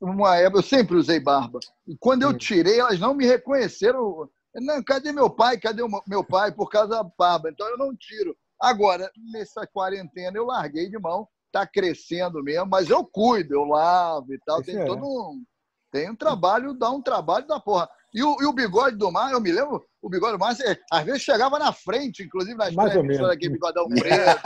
[0.00, 1.58] uma época, eu sempre usei barba.
[1.86, 4.28] E quando eu tirei, elas não me reconheceram.
[4.54, 5.58] Não, cadê meu pai?
[5.58, 6.52] Cadê meu pai?
[6.52, 7.50] Por causa da barba.
[7.50, 8.36] Então eu não tiro.
[8.60, 11.26] Agora, nessa quarentena, eu larguei de mão.
[11.46, 14.62] Está crescendo mesmo, mas eu cuido, eu lavo e tal.
[14.62, 14.84] Tem é.
[14.84, 15.44] todo um.
[15.90, 17.88] Tem um trabalho, dá um trabalho da porra.
[18.12, 21.02] E o, e o bigode do mar, eu me lembro, o bigode mar, você, às
[21.02, 24.38] vezes chegava na frente, inclusive nas Mais transmissões aqui, bigodão preto.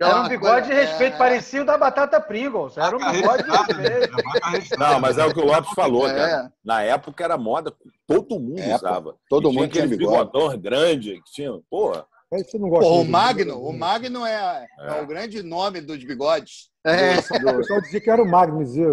[0.00, 1.18] Era um bigode de respeito, é...
[1.18, 2.76] parecia o da batata Pringles.
[2.76, 4.78] Era um bigode de respeito.
[4.78, 6.14] Não, mas é o que o Lopes falou, é.
[6.14, 6.52] cara.
[6.64, 7.74] Na época era moda,
[8.06, 9.16] todo mundo é, usava.
[9.28, 12.06] Todo mundo tinha aquele bigodão grande, que tinha, porra.
[12.30, 14.86] Você não gosta Pô, o Magno, o Magno é, é.
[14.88, 16.70] é, o grande nome dos bigodes.
[16.86, 17.16] É.
[17.18, 18.86] O pessoal dizia que era o Magno, dizia.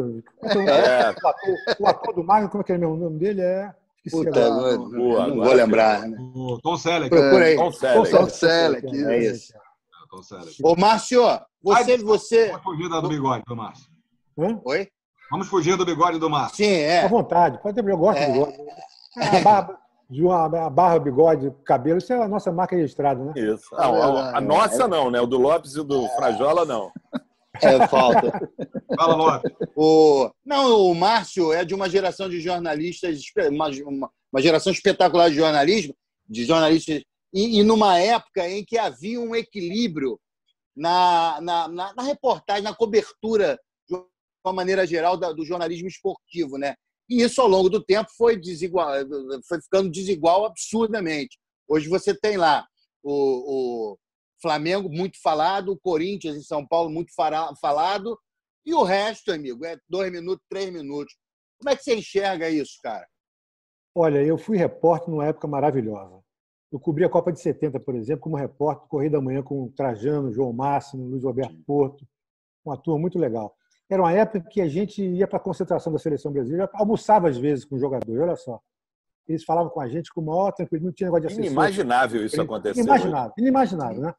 [0.44, 1.12] Então, é.
[1.12, 3.42] O, ator, o, ator, do Magno, como é que é o nome dele?
[3.42, 3.72] É.
[4.10, 6.08] Puta, agora, não, boa, não vou lembrar.
[6.08, 6.18] Né?
[6.36, 7.10] O Tom Selleck.
[7.10, 7.56] Procurei.
[7.56, 8.12] Tom Selleck.
[8.12, 9.06] Tom Selleck.
[9.06, 9.54] É isso.
[10.10, 10.56] Tom Selleck.
[10.64, 11.22] Ô, Márcio,
[11.62, 11.98] você...
[11.98, 12.48] você...
[12.48, 13.92] Vamos fugir do bigode do Márcio.
[14.38, 14.60] Hã?
[14.66, 14.88] Oi?
[15.32, 16.58] Vamos fugir do bigode do Márcio.
[16.58, 17.04] Sim, é.
[17.04, 17.62] À vontade.
[17.62, 18.28] Pode ter, eu gosto é.
[18.28, 18.58] do bigode.
[19.18, 19.80] A barba,
[20.66, 23.34] a barba, bigode, cabelo, isso é a nossa marca registrada, né?
[23.36, 23.68] Isso.
[23.72, 25.22] Não, a, a nossa não, né?
[25.22, 26.92] O do Lopes e o do Frajola, não.
[27.56, 28.32] É, falta.
[28.96, 29.52] Fala, Lopes.
[29.76, 30.32] O...
[30.46, 35.96] Não, o Márcio é de uma geração de jornalistas, uma, uma geração espetacular de jornalismo,
[36.28, 37.02] de jornalistas,
[37.34, 40.20] e, e, numa época em que havia um equilíbrio
[40.76, 43.96] na, na, na, na reportagem, na cobertura, de
[44.46, 46.76] uma maneira geral, da, do jornalismo esportivo, né?
[47.10, 48.92] E isso, ao longo do tempo, foi, desigual,
[49.48, 51.38] foi ficando desigual absurdamente.
[51.68, 52.66] Hoje você tem lá
[53.04, 53.98] o, o
[54.42, 58.18] Flamengo muito falado, o Corinthians em São Paulo muito falado,
[58.66, 61.16] e o resto, amigo, é dois minutos, três minutos.
[61.58, 63.08] Como é que você enxerga isso, cara?
[63.96, 66.20] Olha, eu fui repórter numa época maravilhosa.
[66.72, 70.32] Eu cobri a Copa de 70, por exemplo, como repórter Correio da Manhã com Trajano,
[70.32, 72.08] João Máximo, Luiz Roberto Porto.
[72.64, 73.56] Uma turma muito legal.
[73.90, 77.38] Era uma época que a gente ia para a concentração da seleção brasileira, almoçava às
[77.38, 78.62] vezes com jogadores, olha só.
[79.28, 81.46] Eles falavam com a gente com o maior tranquilo, não tinha negócio de assessor.
[81.52, 82.80] Inimaginável isso acontecer.
[82.80, 84.14] Inimaginável, inimaginável, né?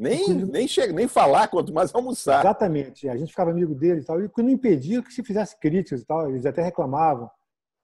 [0.00, 2.40] Nem, nem, chega, nem falar, quanto mais almoçar.
[2.40, 3.06] Exatamente.
[3.06, 4.18] A gente ficava amigo dele e tal.
[4.18, 6.30] E não impedia que se fizesse críticas e tal.
[6.30, 7.30] Eles até reclamavam.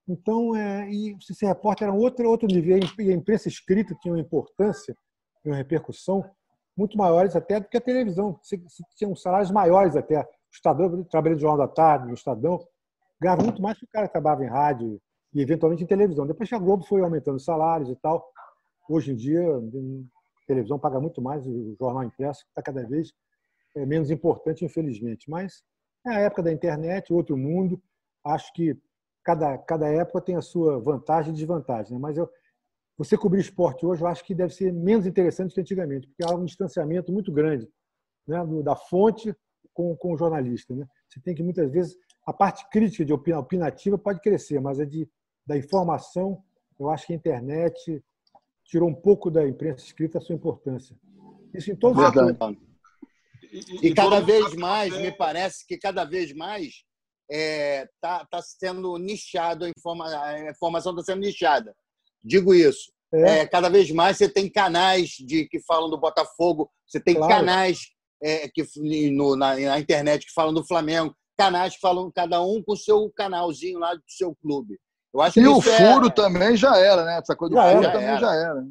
[0.09, 2.79] Então, é, e ser repórter era outro, outro nível.
[2.98, 4.96] E a imprensa escrita tinha uma importância
[5.44, 6.24] e uma repercussão
[6.74, 8.38] muito maiores até do que a televisão.
[8.42, 10.22] Você, você tinha uns salários maiores até.
[10.22, 12.59] O Estadão, trabalhei no Jornal da Tarde, no Estadão,
[13.20, 14.98] ganhava muito mais que o cara que trabalhava em rádio
[15.35, 16.26] e eventualmente em televisão.
[16.26, 18.26] Depois que a Globo foi aumentando os salários e tal,
[18.88, 19.42] hoje em dia
[20.46, 23.12] televisão paga muito mais, o jornal impresso está cada vez
[23.74, 25.28] é, menos importante, infelizmente.
[25.28, 25.62] Mas
[26.06, 27.80] é a época da internet, outro mundo.
[28.24, 28.76] Acho que
[29.22, 31.92] cada, cada época tem a sua vantagem e desvantagem.
[31.92, 31.98] Né?
[31.98, 32.30] Mas eu,
[32.96, 36.35] você cobrir esporte hoje, eu acho que deve ser menos interessante que antigamente, porque há
[36.35, 37.68] um distanciamento muito grande
[38.26, 38.38] né?
[38.62, 39.35] da fonte
[39.74, 40.74] com, com o jornalista.
[40.74, 40.87] Né?
[41.09, 45.09] Você tem que, muitas vezes, a parte crítica de opinativa pode crescer, mas a de,
[45.46, 46.42] da informação,
[46.78, 48.02] eu acho que a internet
[48.66, 50.96] tirou um pouco da imprensa escrita a sua importância.
[51.55, 52.59] Isso em todos os setores.
[53.52, 56.85] E, e, cada vez mais, me parece que cada vez mais
[57.29, 61.74] está é, tá, tá sendo nichado, a, informa, a informação está sendo nichada.
[62.22, 62.92] Digo isso.
[63.12, 63.38] É.
[63.38, 67.33] É, cada vez mais você tem canais de, que falam do Botafogo, você tem claro.
[67.33, 68.64] canais é, que,
[69.11, 72.76] no, na, na, internet que falam do Flamengo, canais que falam cada um com o
[72.76, 74.79] seu canalzinho lá do seu clube.
[75.16, 77.18] Eu acho e o é furo também já era, né?
[77.18, 77.92] Essa coisa do já furo era.
[77.92, 78.66] também já era.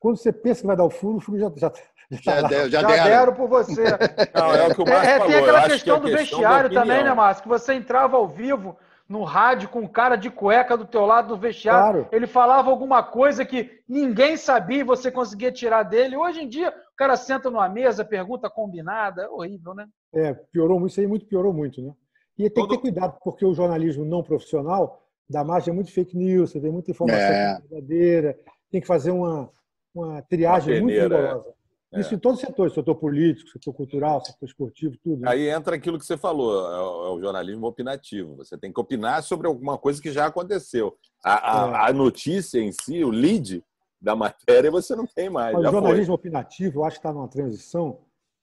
[0.00, 1.72] Quando você pensa que vai dar o furo, o furo já, já,
[2.10, 3.04] já, já, deu, já, já deram.
[3.04, 3.84] deram por você.
[4.34, 5.32] Não, é o que o Márcio é, falou.
[5.32, 7.44] Tem aquela questão que é do vestiário também, né, Márcio?
[7.44, 8.76] Que você entrava ao vivo
[9.08, 12.02] no rádio com um cara de cueca do teu lado do vestiário.
[12.02, 12.08] Claro.
[12.10, 16.16] Ele falava alguma coisa que ninguém sabia e você conseguia tirar dele.
[16.16, 19.22] Hoje em dia, o cara senta numa mesa, pergunta combinada.
[19.22, 19.86] É horrível, né?
[20.12, 20.90] É, piorou muito.
[20.90, 21.92] Isso aí muito piorou muito, né?
[22.36, 22.70] E tem Todo...
[22.70, 26.60] que ter cuidado, porque o jornalismo não profissional dá margem a muito fake news, você
[26.60, 27.60] tem muita informação é.
[27.68, 28.38] verdadeira,
[28.70, 29.50] tem que fazer uma,
[29.94, 31.56] uma triagem uma muito rigorosa.
[31.92, 32.00] É.
[32.00, 35.22] Isso em todos os setores, setor político, setor cultural, setor esportivo, tudo.
[35.22, 35.30] Né?
[35.30, 38.36] Aí entra aquilo que você falou, é o, é jornalismo opinativo.
[38.36, 40.96] Você tem que opinar sobre alguma coisa que já aconteceu.
[41.24, 41.90] A, a, é.
[41.90, 43.64] a notícia em si, o lead
[44.00, 45.54] da matéria, você não tem mais.
[45.54, 46.14] Mas o jornalismo foi.
[46.14, 48.00] opinativo, eu acho que está numa transição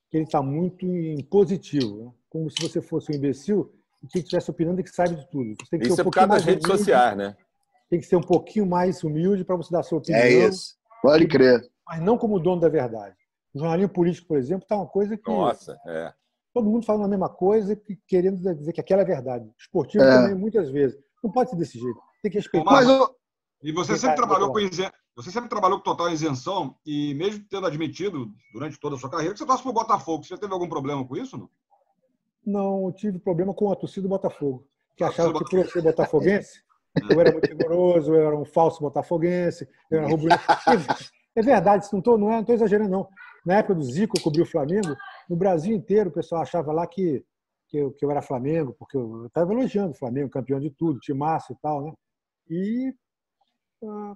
[0.10, 2.06] que ele está muito em positivo.
[2.06, 2.12] Né?
[2.30, 3.72] Como se você fosse um imbecil
[4.07, 5.55] quem estivesse opinando é que sabe de tudo.
[5.59, 7.37] Você tem que isso ser um é por causa das redes humilde, sociais, né?
[7.89, 10.21] Tem que ser um pouquinho mais humilde para você dar a sua opinião.
[10.21, 10.75] É isso.
[11.01, 11.61] Pode crer.
[11.87, 13.15] Mas não como dono da verdade.
[13.53, 15.29] O jornalismo político, por exemplo, está uma coisa que.
[15.29, 16.13] Nossa, é.
[16.53, 19.49] Todo mundo falando a mesma coisa e querendo dizer que aquela é verdade.
[19.59, 20.09] Esportivo é.
[20.09, 20.97] também, muitas vezes.
[21.23, 21.99] Não pode ser desse jeito.
[22.21, 22.71] Tem que respeitar.
[22.71, 22.87] Mas,
[23.63, 24.91] e você sempre trabalhou com isenção.
[25.15, 29.33] Você sempre trabalhou com total isenção e mesmo tendo admitido durante toda a sua carreira
[29.33, 31.37] que você torce para o Botafogo, você teve algum problema com isso?
[31.37, 31.49] Não?
[32.45, 36.63] Não tive problema com a torcida do Botafogo, que achava que por ser botafoguense,
[37.10, 40.29] eu era muito rigoroso, eu era um falso botafoguense, eu era rubro
[41.36, 43.10] É verdade, não estou não é, não exagerando, não.
[43.45, 44.95] Na época do Zico, eu cobri o Flamengo,
[45.27, 47.25] no Brasil inteiro o pessoal achava lá que,
[47.67, 50.99] que, eu, que eu era Flamengo, porque eu estava elogiando o Flamengo, campeão de tudo,
[50.99, 51.93] timaço e tal, né?
[52.49, 52.93] E
[53.84, 54.15] ah,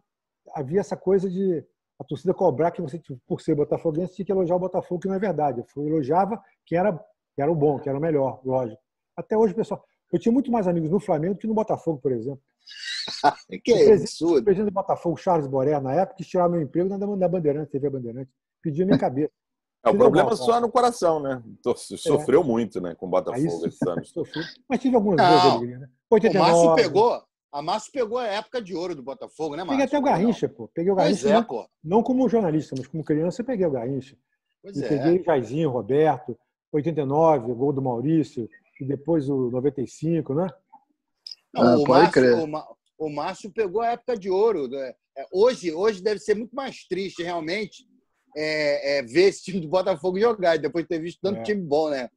[0.53, 1.65] havia essa coisa de
[1.99, 5.15] a torcida cobrar que você, por ser botafoguense, tinha que elogiar o Botafogo, que não
[5.15, 5.63] é verdade.
[5.75, 6.97] Eu elogiava quem era
[7.37, 8.81] que era o bom, que era o melhor, lógico.
[9.15, 12.41] Até hoje, pessoal, eu tinha muito mais amigos no Flamengo que no Botafogo, por exemplo.
[13.63, 14.39] que o absurdo.
[14.39, 17.91] O presidente do Botafogo, Charles Boré, na época, quis tirar meu emprego na Bandeirante, TV
[17.91, 18.31] Bandeirante.
[18.59, 19.31] Pediu minha cabeça.
[19.85, 21.43] É, o problema mal, só no coração, né?
[21.95, 22.43] Sofreu é.
[22.43, 24.11] muito, né, com o Botafogo Aí, esses anos.
[24.67, 25.89] Mas tive algumas vezes alegria, né?
[26.09, 29.73] 89, o Márcio pegou, a Márcio pegou a época de ouro do Botafogo, né, Márcio?
[29.73, 30.67] Peguei até o Garrincha, pô.
[30.73, 31.29] Peguei o Garrincha.
[31.29, 31.69] É, não, pô.
[31.83, 34.17] não como jornalista, mas como criança, eu peguei o Garrincha.
[34.63, 34.89] Pois e é.
[34.89, 36.35] peguei Jairzinho, Roberto,
[36.71, 38.49] 89, gol do Maurício,
[38.79, 40.47] e depois o 95, né?
[41.53, 42.35] Não, ah, o, pode Márcio, crer.
[42.35, 44.67] O, o Márcio pegou a época de ouro.
[44.67, 44.93] Né?
[45.17, 47.87] É, hoje, hoje deve ser muito mais triste, realmente,
[48.35, 51.43] é, é, ver esse time do Botafogo jogar, depois de ter visto tanto é.
[51.43, 52.09] time bom, né?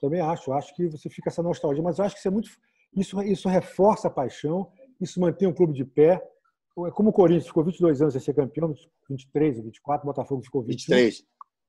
[0.00, 0.52] Também acho.
[0.52, 2.50] Acho que você fica essa nostalgia, mas eu acho que isso é muito.
[2.94, 6.20] Isso, isso reforça a paixão, isso mantém o clube de pé.
[6.86, 8.74] É como o Corinthians ficou 22 anos sem ser campeão,
[9.08, 10.96] 23 ou 24, o Botafogo ficou 21.
[10.96, 11.24] 23.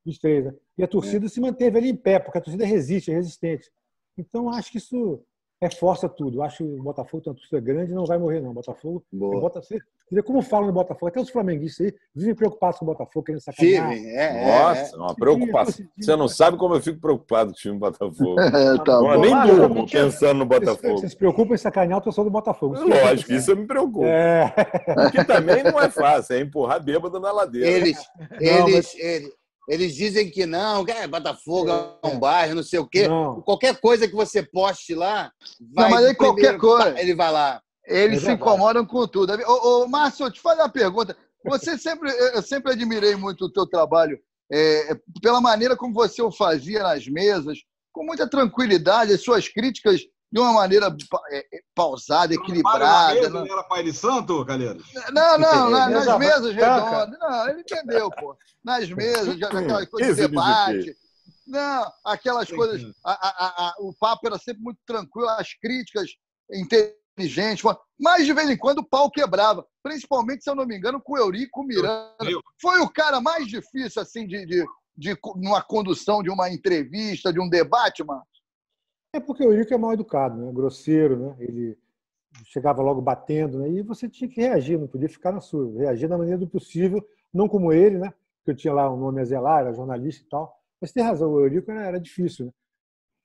[0.06, 0.54] 23, né?
[0.78, 1.30] E a torcida é.
[1.30, 3.72] se manteve ali em pé, porque a torcida resiste, é resistente.
[4.18, 5.22] Então, acho que isso
[5.62, 6.40] reforça tudo.
[6.40, 8.52] Eu acho que o Botafogo tem uma torcida grande não vai morrer, não.
[8.52, 9.04] O Botafogo.
[9.12, 9.40] Boa.
[9.40, 9.82] Botafogo
[10.22, 13.90] como falam no Botafogo, até os flamenguistas aí vivem preocupados com o Botafogo, querendo sacanear.
[13.90, 15.00] Firme, é, é, Nossa, é.
[15.00, 15.86] uma preocupação.
[15.98, 18.36] Você não sabe como eu fico preocupado com o time do Botafogo.
[18.86, 20.98] tá não, nem durmo pensando no Botafogo.
[20.98, 22.76] Vocês se preocupam em sacanear o torcedor do Botafogo.
[22.76, 24.06] Isso Lógico, isso eu me preocupo.
[24.06, 24.54] É.
[25.12, 27.68] Que também não é fácil, é empurrar bêbado na ladeira.
[27.68, 27.98] Eles,
[28.40, 28.96] eles, mas...
[28.96, 29.34] eles,
[29.68, 33.08] eles dizem que não, que é Botafogo é um bairro, não sei o quê.
[33.08, 33.42] Não.
[33.42, 35.32] Qualquer coisa que você poste lá,
[35.74, 35.90] vai.
[35.90, 37.00] Não, mas aí qualquer coisa.
[37.00, 37.62] Ele vai lá.
[37.86, 39.34] Eles é se incomodam com tudo.
[39.46, 41.16] Ô, ô, Márcio, eu te fazer uma pergunta.
[41.46, 44.18] Você sempre, eu sempre admirei muito o teu trabalho
[44.52, 47.60] é, pela maneira como você o fazia nas mesas,
[47.92, 50.02] com muita tranquilidade, as suas críticas
[50.34, 50.88] de uma maneira
[51.30, 53.14] é, é, pausada, equilibrada.
[53.14, 53.46] Mesa, não...
[53.46, 54.84] era pai de santo, Calheiros?
[55.12, 57.20] Não, não, na, nas mesas redondas.
[57.20, 58.36] Não, ele entendeu, pô.
[58.64, 60.96] Nas mesas, aquelas coisas de debate.
[61.46, 62.92] Não, aquelas coisas.
[63.06, 66.10] A, a, a, o papo era sempre muito tranquilo, as críticas
[66.52, 67.64] inteligentes.
[68.00, 69.64] Mas de vez em quando o pau quebrava.
[69.84, 72.18] Principalmente, se eu não me engano, com o Eurico Miranda.
[72.60, 74.66] Foi o cara mais difícil, assim, de, de,
[74.98, 78.24] de, uma condução de uma entrevista, de um debate, mano.
[79.14, 80.52] É porque o Eurico é mal educado, né?
[80.52, 81.36] grosseiro, né?
[81.38, 81.78] ele
[82.46, 83.70] chegava logo batendo, né?
[83.70, 87.08] e você tinha que reagir, não podia ficar na sua, reagir da maneira do possível,
[87.32, 88.12] não como ele, né?
[88.44, 91.32] que eu tinha lá um nome a zelar, era jornalista e tal, mas tem razão,
[91.32, 92.48] o Eurico era, era difícil.
[92.48, 92.52] Né?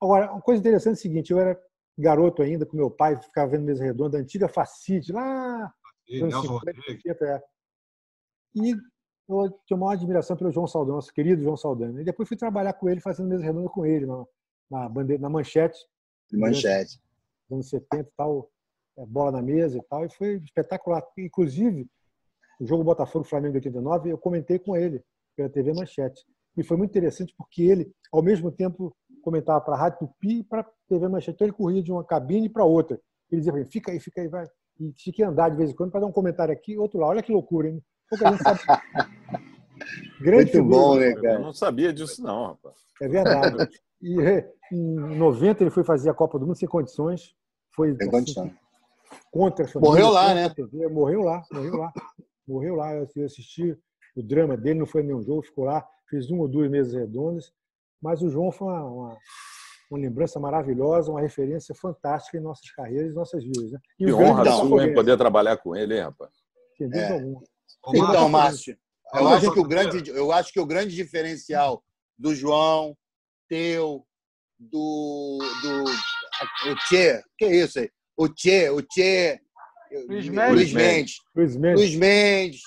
[0.00, 1.58] Agora, uma coisa interessante é o seguinte, eu era
[1.96, 5.72] garoto ainda, com meu pai, ficava vendo mesa redonda, a antiga Facite, lá...
[6.06, 7.42] E, 50, é.
[8.54, 8.74] e
[9.28, 12.00] eu tinha uma admiração pelo João Saldanha, nosso querido João Saldanha.
[12.00, 14.24] E depois fui trabalhar com ele, fazendo mesa redonda com ele, na,
[14.70, 15.78] na, bandeira, na manchete.
[16.32, 17.00] Manchete.
[17.50, 18.50] Anos 70 e tal,
[18.98, 21.02] é, bola na mesa e tal, e foi espetacular.
[21.16, 21.86] Inclusive,
[22.60, 25.02] o jogo Botafogo-Flamengo de 89, eu comentei com ele
[25.36, 26.24] pela TV Manchete.
[26.56, 30.44] E foi muito interessante porque ele, ao mesmo tempo, comentava para a Rádio Tupi e
[30.44, 31.36] para a TV Manchete.
[31.36, 33.00] Então ele corria de uma cabine para outra.
[33.30, 34.46] Ele dizia para mim, fica aí, fica aí, vai.
[34.80, 37.08] E tinha que andar de vez em quando para dar um comentário aqui, outro lá.
[37.08, 37.82] Olha que loucura, hein?
[38.08, 38.60] Pouca gente sabe.
[40.20, 41.34] Grande muito bom, né, cara?
[41.34, 42.76] Eu não sabia disso, não, rapaz.
[43.00, 43.68] É verdade.
[44.00, 44.14] E
[44.72, 47.34] em 90 ele foi fazer a Copa do Mundo sem condições.
[47.74, 48.52] Foi sem condições.
[49.30, 49.90] contra a família.
[49.90, 50.48] Morreu lá, né?
[50.48, 50.88] TV.
[50.88, 51.92] Morreu lá, morreu lá.
[52.46, 52.94] Morreu lá.
[52.94, 53.76] Eu assisti
[54.16, 57.52] o drama dele, não foi nenhum jogo, ficou lá, fez uma ou duas mesas redondas.
[58.02, 59.18] Mas o João foi uma, uma,
[59.90, 63.72] uma lembrança maravilhosa, uma referência fantástica em nossas carreiras e nossas vidas.
[63.72, 63.78] Né?
[64.00, 66.30] E que honra sua em poder trabalhar com ele, hein, rapaz?
[66.80, 67.20] É.
[67.94, 68.76] Então, Márcio,
[69.14, 71.82] eu acho, que o grande, eu acho que o grande diferencial
[72.16, 72.96] do João,
[73.48, 74.06] teu,
[74.58, 75.84] do, do
[76.70, 77.90] o Tchê, que é isso aí?
[78.16, 79.40] O Tchê, o Tchê,
[80.08, 80.54] Luiz Mendes.
[80.54, 81.16] Luiz Mendes.
[81.34, 81.80] Luiz Mendes.
[81.80, 82.60] Luiz Mendes.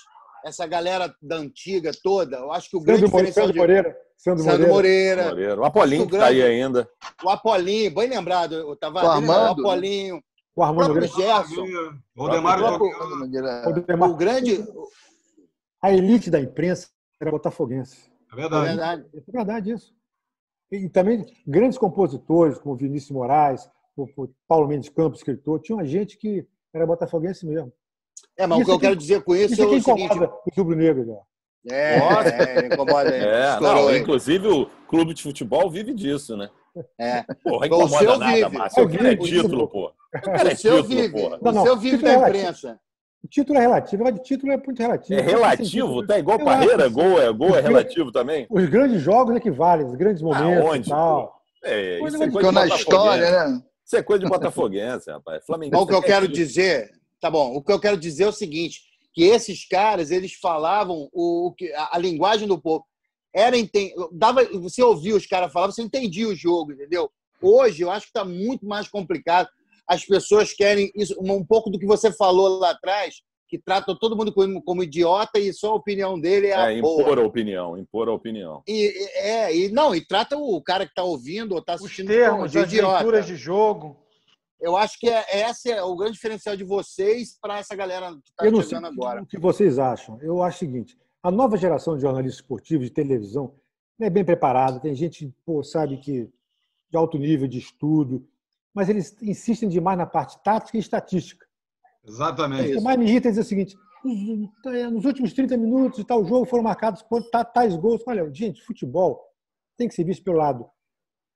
[0.44, 3.96] Essa galera da antiga toda, eu acho que o grande Sandro, diferencial Sandro Moreira.
[4.16, 5.28] Sandro, Sandro Moreira.
[5.28, 5.60] Moreira.
[5.60, 6.88] O Apolinho que está aí ainda.
[7.24, 10.22] O Apolinho, bem lembrado, o Tavares, o, Armando, o Apolinho.
[10.56, 11.64] O Armando o Gerson.
[12.16, 14.10] O Demar.
[14.10, 14.64] O grande...
[15.80, 16.88] A elite da imprensa
[17.20, 18.10] era botafoguense.
[18.32, 18.64] É verdade.
[18.64, 19.94] É verdade, é verdade isso.
[20.72, 24.08] E também grandes compositores, como Vinícius Moraes, o
[24.48, 27.70] Paulo Mendes Campos, escritor, tinha uma gente que era botafoguense mesmo.
[28.38, 30.18] É, mas isso o que eu quero dizer com isso, isso é o seguinte...
[30.18, 31.18] o rubro-negro, né?
[31.70, 33.10] É, é, incomoda.
[33.10, 36.50] É, não, inclusive o clube de futebol vive disso, né?
[36.98, 37.22] É.
[37.44, 38.58] Porra, incomoda nada, vive.
[38.58, 38.82] Márcio.
[38.82, 39.92] Eu quero é título, pô.
[39.92, 41.12] O seu vive.
[41.40, 42.80] O seu vive da imprensa.
[43.24, 45.20] O título é relativo, mas de título é muito relativo.
[45.20, 46.06] É relativo?
[46.06, 48.46] Tá igual Parreira, gol é, gol é relativo também?
[48.50, 51.40] Os grandes jogos equivalem, os grandes momentos Aonde, e tal.
[51.62, 53.62] É, isso é coisa na história, né?
[53.84, 55.44] Isso é coisa de botafoguense, rapaz.
[55.46, 55.76] Flamengo.
[55.78, 58.80] O que eu quero dizer, tá bom, o que eu quero dizer é o seguinte,
[59.14, 62.84] que esses caras, eles falavam o, a, a linguagem do povo.
[63.32, 63.56] Era,
[64.10, 67.10] dava, você ouvia os caras falar, você entendia o jogo, entendeu?
[67.40, 69.48] Hoje, eu acho que está muito mais complicado
[69.92, 74.16] as pessoas querem isso, um pouco do que você falou lá atrás, que tratam todo
[74.16, 77.20] mundo como, como idiota e só a opinião dele é, a impor boa.
[77.20, 78.62] a opinião, impor a opinião.
[78.66, 82.14] E, é, e não, e trata o cara que está ouvindo ou está assistindo Os
[82.14, 82.94] termos, de as idiota.
[82.94, 83.98] leituras de jogo.
[84.58, 88.30] Eu acho que é, esse é o grande diferencial de vocês para essa galera que
[88.30, 89.22] está chegando agora.
[89.22, 90.18] O que vocês acham?
[90.22, 93.54] Eu acho o seguinte: a nova geração de jornalistas esportivos, de televisão,
[94.00, 96.30] é bem preparada, tem gente, pô, sabe, que
[96.90, 98.26] de alto nível de estudo,
[98.74, 101.46] mas eles insistem demais na parte tática e estatística.
[102.04, 102.72] Exatamente.
[102.72, 103.76] O que mais me irrita é dizer o seguinte:
[104.90, 107.04] nos últimos 30 minutos de tal jogo foram marcados
[107.54, 108.02] tais gols.
[108.06, 109.22] Olha, gente, futebol
[109.76, 110.68] tem que ser visto pelo lado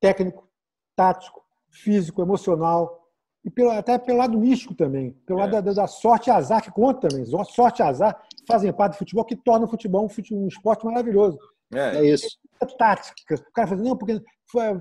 [0.00, 0.48] técnico,
[0.94, 3.06] tático, físico, emocional
[3.44, 5.42] e pelo, até pelo lado místico também, pelo é.
[5.42, 7.24] lado da, da, sorte e azar que conta também.
[7.44, 10.84] Sorte e azar fazem parte do futebol que torna o futebol um, futebol, um esporte
[10.84, 11.38] maravilhoso.
[11.74, 12.26] É, é isso.
[12.60, 13.34] É tática.
[13.34, 14.20] O cara fala, não, porque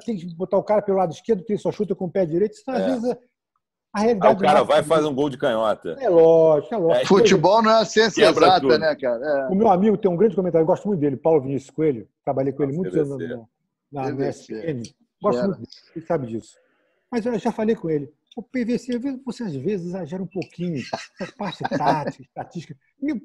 [0.05, 2.25] tem que botar o cara pelo lado esquerdo, porque ele só chuta com o pé
[2.25, 2.53] direito.
[2.53, 2.85] Isso, às é.
[2.85, 3.17] vezes,
[3.93, 4.33] a realidade.
[4.33, 5.95] Aí o cara vai e faz um gol de canhota.
[5.99, 7.07] É lógico, é lógico.
[7.07, 8.77] Futebol não é a ciência exata, tudo.
[8.77, 9.25] né, cara?
[9.25, 9.47] É.
[9.47, 12.07] O meu amigo tem um grande comentário, eu gosto muito dele, Paulo Vinícius Coelho.
[12.23, 13.17] Trabalhei com ele muitos anos
[13.91, 14.83] na, na, na SPN.
[15.21, 16.55] Gosto muito dele, ele sabe disso.
[17.11, 18.11] Mas eu já falei com ele.
[18.35, 20.83] O PVC, você às vezes exagera um pouquinho,
[21.37, 22.75] parte tática, estatística,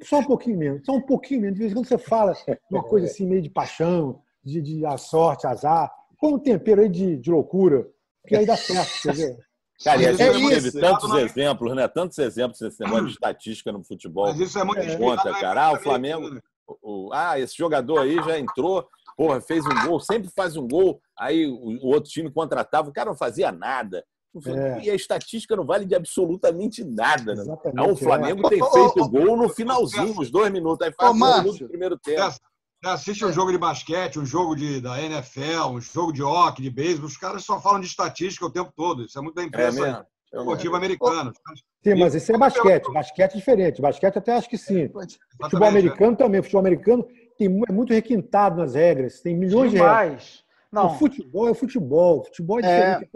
[0.05, 1.55] só um pouquinho mesmo, só um pouquinho mesmo.
[1.55, 2.33] De vez em quando você fala
[2.71, 6.89] uma coisa assim, meio de paixão, de, de a sorte, azar, com um tempero aí
[6.89, 7.89] de, de loucura,
[8.27, 9.39] que aí dá certo, quer ver?
[9.83, 11.89] Cara, e a gente é teve tantos exemplos, né?
[11.89, 14.27] Tantos exemplos desse negócio de estatística no futebol.
[14.27, 15.67] Mas isso é muito conta, cara.
[15.67, 16.39] Ah, o Flamengo.
[16.83, 18.87] O, ah, esse jogador aí já entrou
[19.21, 23.11] porra, fez um gol, sempre faz um gol, aí o, outro time contratava, o cara
[23.11, 24.03] não fazia nada.
[24.47, 24.85] É.
[24.85, 27.35] E a estatística não vale de absolutamente nada.
[27.35, 27.45] Né?
[27.67, 28.51] Então, o Flamengo é.
[28.51, 30.87] tem feito gol no finalzinho, uns dois minutos.
[30.87, 32.21] Aí faz minutos do primeiro tempo.
[32.83, 36.63] Você assiste um jogo de basquete, um jogo de, da NFL, um jogo de hockey,
[36.63, 39.05] de beisebol, os caras só falam de estatística o tempo todo.
[39.05, 41.33] Isso é muito da imprensa é esportiva americana.
[41.83, 42.93] Sim, mas isso é basquete.
[42.93, 43.83] Basquete é diferente.
[43.83, 44.91] Basquete até acho que sim.
[45.41, 46.41] Futebol americano também.
[46.41, 47.07] Futebol americano
[47.37, 49.21] tem, é muito requintado nas regras.
[49.21, 50.01] Tem milhões Demais.
[50.01, 50.50] de regras.
[50.73, 50.87] Não.
[50.87, 52.25] O futebol é futebol.
[52.25, 53.11] Futebol é diferente.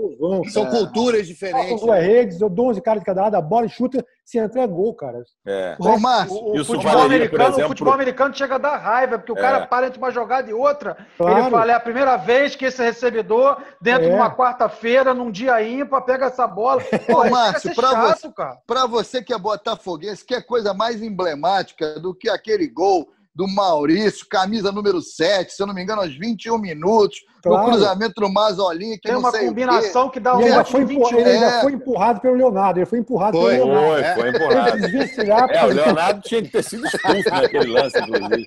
[0.47, 0.51] É.
[0.51, 0.71] São é.
[0.71, 1.69] culturas diferentes.
[1.69, 2.07] São duas né?
[2.07, 4.67] redes, eu dou 11 caras de cada lado, a bola e chuta, se entra é
[4.67, 5.23] gol, cara.
[5.47, 5.77] É.
[5.79, 9.33] Ô, Márcio, o, o, futebol americano, exemplo, o futebol americano chega a dar raiva, porque
[9.33, 9.67] o cara é.
[9.67, 10.97] para entre uma jogada e outra.
[11.17, 11.39] Claro.
[11.39, 14.09] Ele fala, é a primeira vez que esse recebedor, dentro é.
[14.09, 16.83] de uma quarta-feira, num dia ímpar, pega essa bola.
[17.07, 18.33] Pô, Ô, Márcio, pra, você,
[18.67, 23.49] pra você que é botafoguense, que é coisa mais emblemática do que aquele gol do
[23.49, 27.67] Maurício, camisa número 7, se eu não me engano, aos 21 minutos, claro.
[27.67, 28.95] no cruzamento do Mazolinha.
[28.95, 31.61] Que Tem uma combinação que dá um ele ainda, foi, empurrado, ele ainda é.
[31.61, 34.05] foi empurrado pelo Leonardo, ele foi empurrado foi, pelo Leonardo.
[34.05, 35.53] Foi, foi empurrado.
[35.53, 38.47] É, o Leonardo tinha que ter sido expulso naquele lance, inclusive.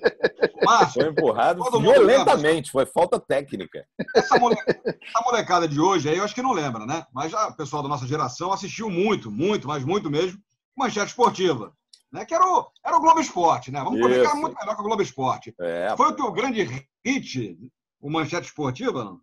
[0.64, 3.84] Mas, foi empurrado violentamente, foi falta técnica.
[4.16, 7.04] Essa molecada, essa molecada de hoje aí, eu acho que não lembra, né?
[7.12, 10.38] Mas já o pessoal da nossa geração assistiu muito, muito, mas muito mesmo,
[10.76, 11.72] manchete esportiva
[12.12, 12.24] né?
[12.24, 13.82] que era o, era o Globo Esporte, né?
[13.82, 15.54] Vamos colocar muito melhor que o Globo Esporte.
[15.60, 17.58] É, Foi o teu grande hit,
[18.00, 19.20] o Manchete Esportiva, não?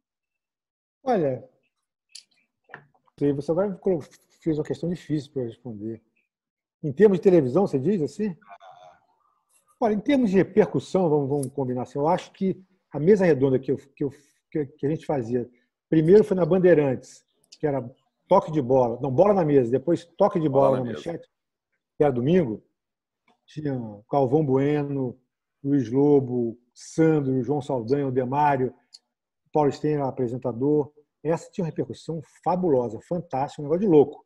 [1.04, 1.44] Olha,
[3.36, 3.80] você agora
[4.42, 6.02] fez uma questão difícil para responder.
[6.84, 8.36] Em termos de televisão, você diz assim?
[9.80, 13.60] Olha, em termos de repercussão, vamos, vamos combinar assim, eu acho que a mesa redonda
[13.60, 14.12] que, eu, que, eu,
[14.50, 15.50] que a gente fazia,
[15.90, 17.26] primeiro foi na Bandeirantes,
[17.60, 17.88] que era
[18.28, 21.28] toque de bola, não, bola na mesa, depois toque de bola, bola na, na manchete,
[21.98, 22.64] que era domingo,
[23.46, 23.74] tinha
[24.10, 25.18] Calvão Bueno,
[25.64, 28.74] Luiz Lobo, Sandro, João Saldanha, o Demário,
[29.52, 30.92] Paulo Steiner, apresentador.
[31.24, 34.26] Essa tinha uma repercussão fabulosa, fantástica, um negócio de louco.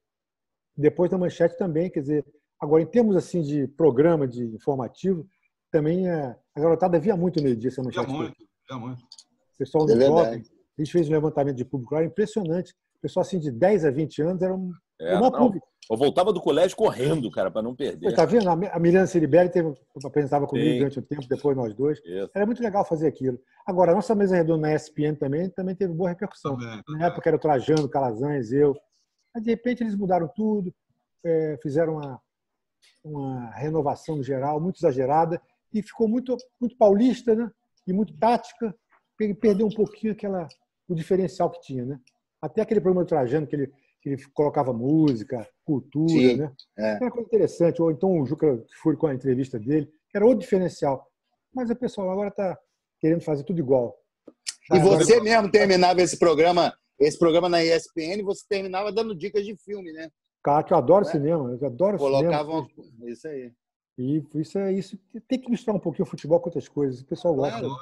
[0.75, 2.25] Depois da manchete também, quer dizer,
[2.59, 5.25] agora em termos assim de programa, de informativo,
[5.71, 8.05] também é, a garotada via muito meio dia essa manchete.
[8.05, 8.35] Via muito,
[8.67, 9.01] via muito.
[9.01, 10.43] O pessoal no é shopping,
[10.77, 12.73] a gente fez um levantamento de público lá, impressionante.
[12.97, 15.67] O pessoal assim de 10 a 20 anos era um, é, uma público.
[15.89, 18.13] Eu voltava do colégio correndo, cara, para não perder.
[18.13, 18.47] Tá vendo?
[18.47, 19.73] A Miriam Ciribelli teve,
[20.05, 20.77] apresentava comigo Sim.
[20.77, 21.97] durante um tempo, depois nós dois.
[22.05, 22.29] Isso.
[22.35, 23.39] Era muito legal fazer aquilo.
[23.65, 26.55] Agora, a nossa mesa redonda na ESPN também, também teve boa repercussão.
[26.55, 27.01] Também, também.
[27.01, 28.75] Na época era o Trajano, Calazans, eu.
[29.33, 30.71] Mas, de repente, eles mudaram tudo,
[31.25, 32.21] é, fizeram uma,
[33.03, 35.41] uma renovação geral muito exagerada
[35.73, 37.49] e ficou muito, muito paulista, né?
[37.87, 38.75] E muito tática.
[39.41, 40.47] Perdeu um pouquinho aquela,
[40.87, 41.99] o diferencial que tinha, né?
[42.39, 46.51] Até aquele programa do Trajano, que ele que ele colocava música, cultura, Sim, né?
[46.77, 46.91] É.
[46.95, 47.81] Era uma coisa interessante.
[47.81, 51.05] Ou então o Juca, que foi com a entrevista dele, era outro diferencial.
[51.53, 52.57] Mas o pessoal agora está
[52.99, 53.97] querendo fazer tudo igual.
[54.67, 54.77] Tá?
[54.77, 55.23] E você agora...
[55.23, 60.09] mesmo terminava esse programa, esse programa na ESPN, você terminava dando dicas de filme, né?
[60.43, 61.11] Cara, que eu adoro é?
[61.11, 62.93] cinema, eu adoro Colocavam cinema.
[62.97, 63.09] Uma...
[63.09, 63.51] isso aí.
[63.97, 64.97] E isso é isso.
[65.27, 67.01] Tem que misturar um pouquinho o futebol com outras coisas.
[67.01, 67.59] O pessoal gosta.
[67.59, 67.75] Claro.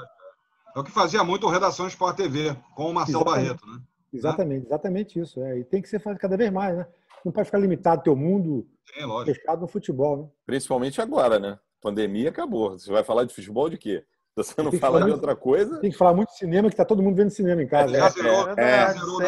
[0.75, 3.47] É o que fazia muito o Redação Sport TV, com o Marcelo Exatamente.
[3.47, 3.81] Barreto, né?
[4.17, 5.41] Exatamente, exatamente isso.
[5.41, 5.59] É.
[5.59, 6.87] E tem que ser cada vez mais, né?
[7.23, 10.29] Não pode ficar limitado teu mundo é, fechado no futebol, né?
[10.45, 11.59] Principalmente agora, né?
[11.81, 12.77] Pandemia acabou.
[12.77, 14.03] Você vai falar de futebol de quê?
[14.37, 15.79] Você não fala de outra coisa?
[15.79, 17.95] Tem que falar muito de cinema, que tá todo mundo vendo cinema em casa.
[17.95, 19.21] É, já, zerou, é, já, zerou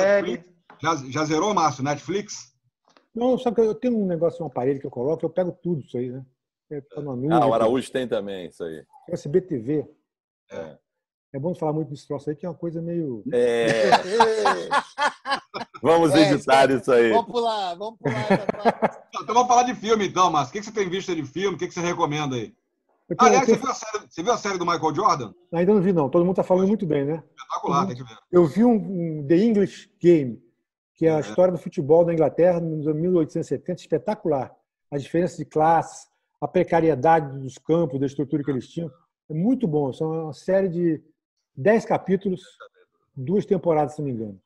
[0.82, 2.54] já, já zerou, Márcio, Netflix?
[3.14, 5.82] Não, só que eu tenho um negócio, um aparelho que eu coloco, eu pego tudo
[5.82, 6.24] isso aí, né?
[6.72, 8.86] É, tá nuvem, ah, o Araújo tem também isso aí.
[9.10, 9.88] SBTV.
[10.52, 10.78] É.
[11.32, 13.24] É bom falar muito desse troço aí, que é uma coisa meio.
[13.32, 13.92] É.
[15.82, 17.12] vamos é, editar isso aí.
[17.12, 19.06] Vamos pular, vamos pular.
[19.14, 20.50] então vamos falar de filme, então, Márcio.
[20.50, 21.56] O que você tem visto de filme?
[21.56, 22.54] O que você recomenda aí?
[23.08, 25.34] Tenho, Aliás, você, viu série, você, viu a série, do Michael Jordan?
[25.52, 26.10] Ainda não vi, não.
[26.10, 27.24] Todo mundo está falando muito bem, né?
[27.36, 28.18] Espetacular, tem que ver.
[28.32, 28.76] Eu vi um,
[29.22, 30.42] um The English Game,
[30.96, 31.20] que é a é.
[31.22, 34.52] história do futebol da Inglaterra nos anos 1870, espetacular.
[34.92, 36.08] A diferença de classe,
[36.42, 38.92] a precariedade dos campos, da estrutura que eles tinham.
[39.30, 39.92] É muito bom.
[39.92, 41.04] São uma série de
[41.60, 42.42] dez capítulos,
[43.16, 44.40] duas temporadas, se não me engano.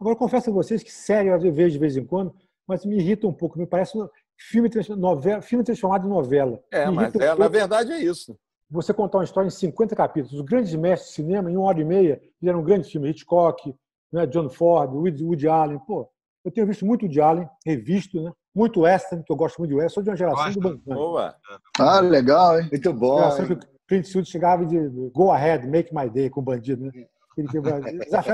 [0.00, 2.34] Agora, confesso a vocês que série eu vejo de vez em quando,
[2.66, 3.58] mas me irrita um pouco.
[3.58, 6.62] Me parece um filme, novela, filme transformado em novela.
[6.70, 8.36] É, me mas é, um na verdade é isso.
[8.70, 10.32] Você contar uma história em 50 capítulos.
[10.32, 13.10] Os grandes mestres de cinema, em uma hora e meia, fizeram um grande filme.
[13.10, 13.74] Hitchcock,
[14.10, 15.78] né, John Ford, Woody Allen.
[15.80, 16.08] Pô,
[16.44, 18.32] eu tenho visto muito Woody Allen, revisto, né?
[18.54, 19.94] Muito western, que eu gosto muito de western.
[19.94, 20.94] Sou de uma geração Nossa, do Bancan.
[20.94, 21.36] Boa.
[21.78, 22.68] Ah, legal, hein?
[22.70, 23.18] Muito bom.
[23.18, 24.78] Geração que Clint Eastwood chegava de
[25.12, 26.92] go ahead, make my day com o bandido, né?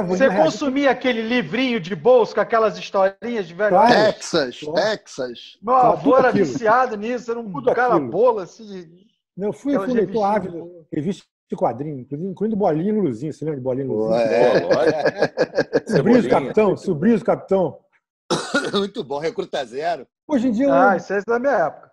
[0.08, 3.70] Você consumia aquele livrinho de bolso com aquelas historinhas de velho?
[3.70, 3.94] Claro.
[3.94, 5.38] Texas, Texas.
[5.62, 8.88] Meu avô era viciado nisso, era um cara bola assim.
[9.36, 13.32] Não, fui, fui leitor ávido, revista de quadrinho, incluindo Bolinha e Luzinho.
[13.32, 14.20] Você lembra de Bolinha e Luzinho?
[14.20, 14.60] É,
[16.22, 17.78] do capitão, sobrinho do capitão.
[18.74, 20.06] Muito bom, recruta zero.
[20.26, 20.72] Hoje em dia.
[20.72, 21.88] Ah, isso é da minha época.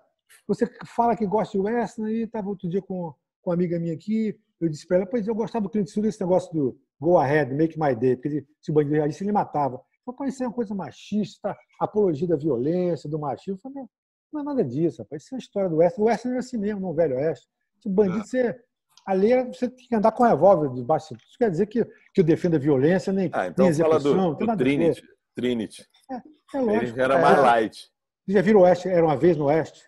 [0.47, 3.13] Você fala que gosta de western, e estava outro dia com,
[3.45, 6.09] com uma amiga minha aqui, eu disse para ela, pois eu gostava do Clint Eastwood,
[6.09, 9.31] esse negócio do go ahead, make my day, porque ele, se o bandido reagisse, ele
[9.31, 9.79] matava.
[10.07, 13.59] Eu falei, isso é uma coisa machista, apologia da violência, do machismo.
[13.63, 13.87] Eu falei,
[14.33, 15.23] não é nada disso, rapaz.
[15.23, 16.01] Isso é a história do Oeste.
[16.01, 17.47] O Oeste não é assim mesmo, não, velho Oeste.
[17.81, 18.23] Se o bandido, é.
[18.23, 18.59] você,
[19.05, 21.15] ali é, você tem que andar com revólver debaixo.
[21.15, 24.01] Isso quer dizer que, que eu defendo a violência, nem, ah, então nem execução.
[24.01, 25.03] Fala do, do Trinity.
[25.35, 25.85] Trinity.
[26.11, 26.97] É, é lógico.
[26.97, 27.91] Ele era mais light.
[28.25, 28.87] Você já viram o Oeste?
[28.87, 29.83] Era uma vez no Oeste?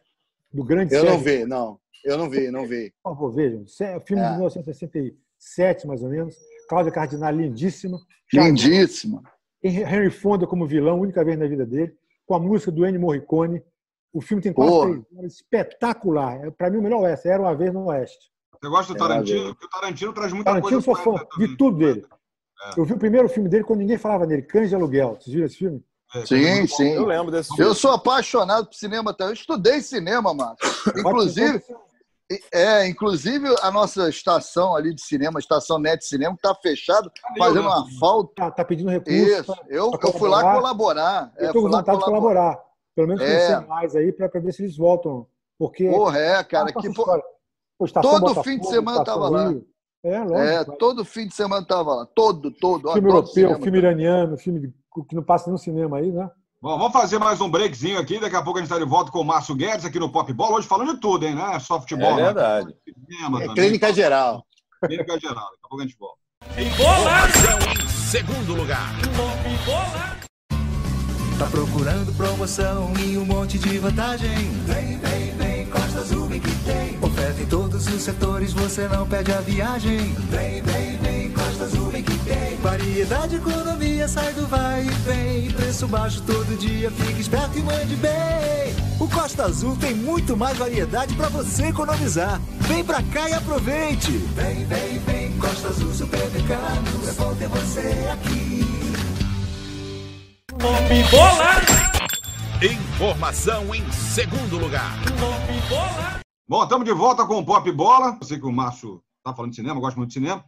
[0.52, 1.18] Do grande Eu Sérgio.
[1.18, 1.80] não vi, não.
[2.08, 2.94] Eu não vi, não vi.
[3.04, 3.66] Por favor, vejam.
[4.06, 4.30] Filme é.
[4.30, 6.36] de 1967, mais ou menos.
[6.70, 8.00] Cláudia Cardinal, lindíssima.
[8.34, 9.22] Lindíssima.
[9.62, 11.94] Henry Fonda como vilão, única vez na vida dele.
[12.26, 13.62] Com a música do Ennio Morricone.
[14.14, 15.34] O filme tem quase três horas.
[15.34, 16.46] Espetacular.
[16.46, 17.28] É, Para mim, o melhor Oeste.
[17.28, 18.32] Era uma vez no Oeste.
[18.54, 19.54] Você gosta do Tarantino?
[19.54, 21.04] Porque o Tarantino traz muita Tarantino coisa.
[21.04, 22.06] Tarantino sou fã de tudo dele.
[22.64, 22.80] É.
[22.80, 25.18] Eu vi o primeiro filme dele quando ninguém falava nele, Cães de Aluguel.
[25.20, 25.84] Vocês viram esse filme?
[26.16, 26.90] É, sim, sim.
[26.94, 27.70] Eu lembro desse filme.
[27.70, 29.26] Eu sou apaixonado por cinema até.
[29.26, 30.68] Eu estudei cinema, Márcio.
[30.98, 31.62] Inclusive,
[32.52, 37.86] é, inclusive a nossa estação ali de cinema, estação Net Cinema, está fechada, fazendo uma
[38.00, 38.34] falta.
[38.36, 39.18] Tá, tá pedindo recurso.
[39.18, 39.56] Isso.
[39.70, 41.32] Eu, eu fui lá colaborar.
[41.38, 42.60] Eu estou é, com vontade de colaborar.
[42.96, 43.66] Pelo menos conhecer é.
[43.66, 45.28] mais aí para ver se eles voltam.
[45.58, 45.90] Porque.
[45.90, 46.72] Porra, é, cara.
[46.74, 47.06] Que, pô,
[48.02, 49.54] todo fim de semana estava lá.
[50.04, 50.38] É, lógico.
[50.38, 52.06] É, todo fim de semana estava lá.
[52.08, 52.92] Todo, todo.
[52.92, 54.74] Filme europeu, cinema, filme iraniano, filme
[55.08, 56.30] que não passa no cinema aí, né?
[56.68, 58.20] Bom, vamos fazer mais um breakzinho aqui.
[58.20, 60.34] Daqui a pouco a gente está de volta com o Márcio Guedes aqui no Pop
[60.34, 60.58] Bola.
[60.58, 61.58] Hoje falando de tudo, hein, né?
[61.62, 62.12] Só futebol.
[62.12, 62.24] É né?
[62.24, 62.76] verdade.
[63.10, 64.46] Cinema, é clínica geral.
[64.86, 65.46] Clínica geral.
[65.46, 66.18] Daqui a pouco a gente volta.
[66.58, 68.92] Informação em segundo lugar.
[71.40, 74.38] Tá procurando promoção e um monte de vantagem?
[74.66, 77.02] Vem, vem, vem, Costa Azul que tem.
[77.02, 77.46] Oferta em
[77.78, 80.00] todos os setores, você não perde a viagem.
[80.32, 82.58] Vem, vem, vem, Costa Azul que tem.
[82.58, 85.52] Variedade, economia, sai do vai e vem.
[85.52, 88.76] Preço baixo todo dia, fique esperto e mande bem.
[89.00, 92.42] O Costa Azul tem muito mais variedade para você economizar.
[92.62, 94.12] Vem pra cá e aproveite.
[94.12, 97.08] Vem, vem, vem, Costa Azul Supermercados.
[97.08, 98.66] É bom ter você aqui.
[100.58, 101.62] Pop Bola!
[102.60, 104.98] Informação em segundo lugar.
[105.20, 106.27] Pop Bola!
[106.50, 108.18] Bom, estamos de volta com o Pop Bola.
[108.22, 110.46] Eu sei que o Márcio está falando de cinema, gosta muito de cinema.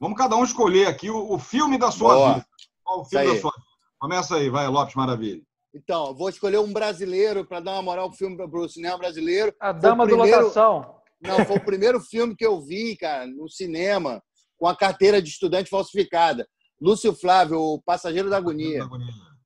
[0.00, 2.32] Vamos cada um escolher aqui o, o filme da sua Boa.
[2.32, 2.46] vida.
[2.82, 3.66] Qual o filme da sua vida?
[3.98, 5.42] Começa aí, vai, Lopes Maravilha.
[5.74, 9.54] Então, vou escolher um brasileiro para dar uma moral pro filme para o cinema brasileiro.
[9.60, 10.38] A Dama primeiro...
[10.38, 10.96] do Lotação.
[11.20, 14.22] Não, foi o primeiro filme que eu vi, cara, no cinema,
[14.56, 16.48] com a carteira de estudante falsificada.
[16.80, 18.88] Lúcio Flávio, o Passageiro da Agonia.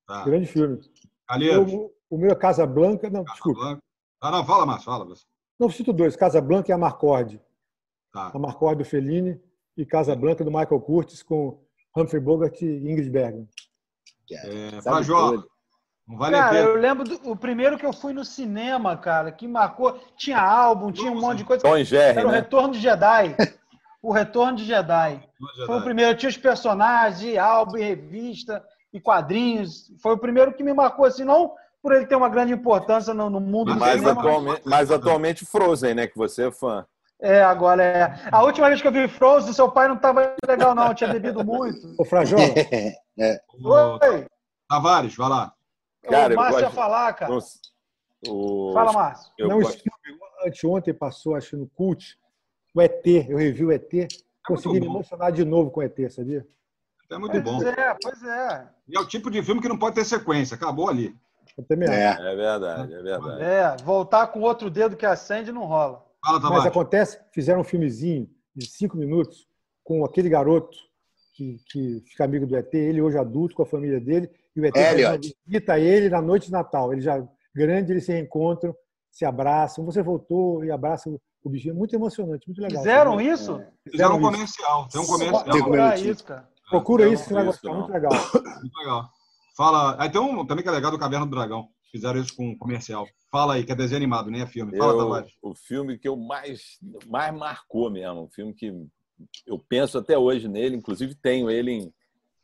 [0.07, 0.23] Tá.
[0.25, 0.79] Grande filme.
[1.69, 3.11] O, o meu é Casa Blanca.
[3.11, 3.61] Não, Casa desculpa.
[3.61, 3.83] Blanca.
[4.23, 5.05] Ah, não, fala mais, fala.
[5.05, 5.25] Você.
[5.59, 7.41] Não, cito dois: Casa Blanca e a Marcorde.
[8.13, 8.31] Tá.
[8.35, 9.41] A Marcorde do Fellini
[9.77, 11.61] e Casa Blanca do Michael Curtis com
[11.97, 13.49] Humphrey Bogart e Ingrid Bergman.
[14.31, 15.43] É, pra Jó,
[16.07, 19.49] não vale cara, eu lembro do o primeiro que eu fui no cinema, cara, que
[19.49, 19.99] marcou.
[20.17, 21.63] Tinha álbum, tinha um monte de coisa.
[21.63, 22.39] Tom Jerry, Era o né?
[22.39, 23.37] Retorno de Jedi.
[24.03, 25.21] o Retorno de Jedi.
[25.67, 26.17] Foi o primeiro.
[26.17, 29.93] Tinha os personagens, álbum, revista e quadrinhos.
[30.01, 31.55] Foi o primeiro que me marcou assim, não
[31.87, 34.21] por ele ter uma grande importância no, no mundo mas, do cinema.
[34.21, 36.09] Atualmente, mas atualmente Frozen, né?
[36.09, 36.85] Que você é fã.
[37.21, 38.29] É, agora é.
[38.33, 40.93] A última vez que eu vi Frozen, seu pai não estava legal, não.
[40.93, 41.95] Tinha bebido muito.
[41.97, 42.43] Ô, Frajola.
[43.17, 43.41] é.
[43.63, 44.27] Oi.
[44.69, 45.55] Tavares, vai lá.
[46.03, 47.39] Cara, o Márcio ia falar, cara.
[48.29, 48.73] O...
[48.73, 49.33] Fala, Márcio.
[49.39, 49.85] Eu não, gosto...
[50.45, 52.19] anteontem passou, acho, no Cult,
[52.75, 53.07] o ET.
[53.07, 53.95] Eu revi o ET.
[53.95, 54.09] É
[54.45, 56.45] Consegui me emocionar de novo com o ET, sabia?
[57.09, 57.61] É muito pois bom.
[57.61, 58.69] Pois é, pois é.
[58.89, 60.57] E é o tipo de filme que não pode ter sequência.
[60.57, 61.17] Acabou ali.
[61.89, 62.33] É.
[62.33, 63.43] é verdade, é verdade.
[63.43, 66.05] É, voltar com outro dedo que acende não rola.
[66.25, 69.47] Fala, Mas acontece, fizeram um filmezinho de cinco minutos
[69.85, 70.77] com aquele garoto
[71.35, 74.67] que, que fica amigo do ET, ele hoje adulto com a família dele, e o
[74.67, 74.75] ET
[75.47, 76.93] visita ele na noite de Natal.
[76.93, 77.23] Ele já
[77.55, 78.75] grande, eles se reencontram,
[79.11, 79.85] se abraçam.
[79.85, 81.09] Você voltou e abraça
[81.43, 81.75] o bichinho.
[81.75, 82.83] Muito emocionante, muito legal.
[82.83, 83.61] Fizeram isso?
[83.61, 83.91] É.
[83.91, 84.89] Fizeram um comercial.
[84.89, 85.45] Tem um comercial.
[85.45, 86.49] Procura isso, cara.
[86.69, 87.73] Procura isso, você vai gostar.
[87.73, 88.13] Muito legal.
[88.61, 89.11] Muito legal.
[89.57, 89.97] Fala.
[89.99, 91.69] Aí tem um também que é legal do Caverna do Dragão.
[91.91, 93.07] Fizeram isso com um comercial.
[93.31, 94.77] Fala aí, que é desenho animado, nem é filme.
[94.77, 95.33] Fala, eu, Tavares.
[95.41, 98.25] O filme que eu mais, mais marcou mesmo.
[98.25, 98.73] Um filme que
[99.47, 100.77] eu penso até hoje nele.
[100.77, 101.95] Inclusive tenho ele em.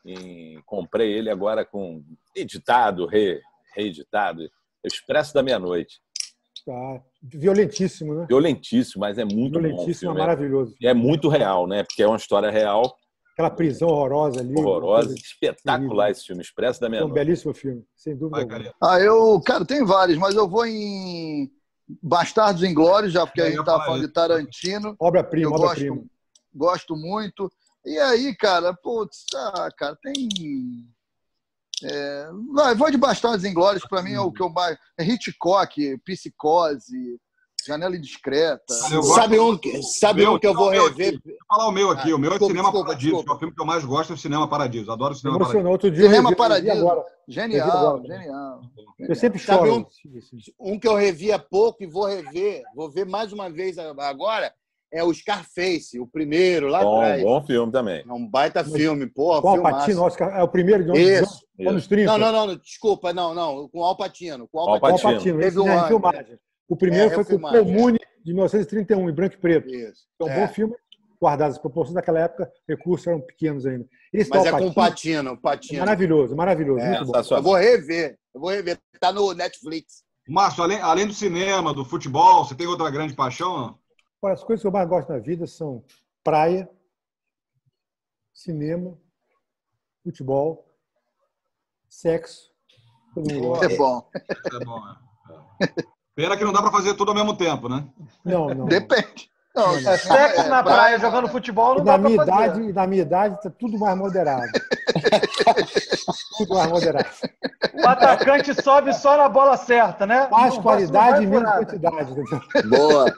[0.07, 2.03] em comprei ele agora com
[2.35, 3.41] editado, re,
[3.75, 4.49] reeditado.
[4.83, 6.01] Expresso da Meia-Noite.
[6.65, 7.03] Tá.
[7.23, 8.27] Violentíssimo, né?
[8.27, 10.17] Violentíssimo, mas é muito Violentíssimo, bom.
[10.17, 10.75] é maravilhoso.
[10.83, 11.83] É muito real, né?
[11.83, 12.97] Porque é uma história real
[13.43, 14.55] Aquela prisão horrorosa ali.
[14.55, 17.11] Horrorosa, espetacular esse filme, Expresso da Meia-Noite.
[17.11, 18.47] É um belíssimo filme, sem dúvida.
[18.47, 21.51] Vai, ah, eu, cara, tem vários, mas eu vou em
[22.01, 24.95] Bastardos Inglórios, já porque é, a gente estava falando de Tarantino.
[24.99, 26.05] Obra-prima, obra-prima.
[26.55, 27.51] gosto muito.
[27.85, 30.29] E aí, cara, putz, ah, cara, tem.
[31.83, 34.79] É, vai, vou de Bastardos Inglórios, para mim é o que eu mais.
[34.97, 37.21] É Hitchcock, Psicose,
[37.67, 38.75] Janela Indiscreta.
[38.75, 41.21] Sabe um, sabe um que eu vou rever?
[41.25, 42.11] Vou falar o meu aqui.
[42.11, 43.25] Ah, o meu é desculpa, Cinema desculpa, Paradiso, desculpa.
[43.25, 44.93] que é o filme que eu mais gosto é o Cinema Paradiso.
[44.93, 45.69] Adoro o Cinema Paradiso.
[45.69, 46.73] Outro dia, Cinema Paradiso.
[46.73, 47.05] Agora.
[47.29, 48.03] Genial, agora.
[48.07, 48.61] genial.
[48.99, 49.89] Eu sempre choro.
[50.61, 53.79] Um, um que eu revi há pouco e vou rever, vou ver mais uma vez
[53.79, 54.53] agora,
[54.93, 57.23] é o Scarface, o primeiro, lá bom, atrás.
[57.23, 58.05] Bom filme também.
[58.07, 59.41] É um baita filme, porra.
[59.41, 61.47] Com Alpatino, Oscar, é o primeiro de onde, Isso.
[61.67, 62.19] anos 30.
[62.19, 64.47] Não, não, não, desculpa, não, não, com Alpatino.
[64.49, 65.09] Com Alpatino.
[65.09, 65.41] Alpatino.
[65.41, 66.03] Teve um ano.
[66.73, 69.69] O primeiro é, foi com o Comune, de 1931, em branco e preto.
[69.69, 70.07] Isso.
[70.19, 70.41] É um é.
[70.41, 70.75] bom filme,
[71.21, 73.87] guardado as proporções daquela época, recursos eram pequenos ainda.
[74.11, 75.81] Esse Mas é com o Patino, Patino.
[75.81, 76.81] Maravilhoso, maravilhoso.
[76.81, 77.37] É, muito bom.
[77.37, 78.79] Eu vou rever, eu vou rever.
[78.99, 80.03] Tá no Netflix.
[80.27, 83.79] Márcio, além, além do cinema, do futebol, você tem outra grande paixão?
[84.23, 85.85] Olha, as coisas que eu mais gosto na vida são
[86.25, 86.67] praia,
[88.33, 88.99] cinema,
[90.03, 90.67] futebol,
[91.87, 92.51] sexo.
[93.61, 94.09] É bom.
[94.15, 94.83] É bom,
[95.61, 95.93] é.
[96.15, 97.85] Pena que não dá para fazer tudo ao mesmo tempo, né?
[98.25, 98.67] Não, não.
[98.67, 99.31] Depende.
[99.55, 102.73] Não, é sexo na praia jogando futebol não na dá minha pra idade, fazer.
[102.73, 104.51] Na minha idade, está tudo mais moderado.
[106.39, 107.09] tudo mais moderado.
[107.75, 110.27] O atacante sobe só na bola certa, né?
[110.31, 112.15] Mais não qualidade e menos quantidade.
[112.69, 113.15] Boa.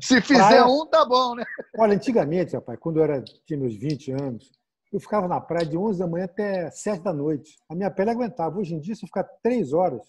[0.00, 0.66] Se fizer praia...
[0.66, 1.44] um, tá bom, né?
[1.76, 4.50] Olha, antigamente, rapaz, quando eu era, tinha meus 20 anos,
[4.92, 7.58] eu ficava na praia de 11 da manhã até 7 da noite.
[7.68, 8.58] A minha pele aguentava.
[8.58, 10.02] Hoje em dia, se eu ficar 3 horas.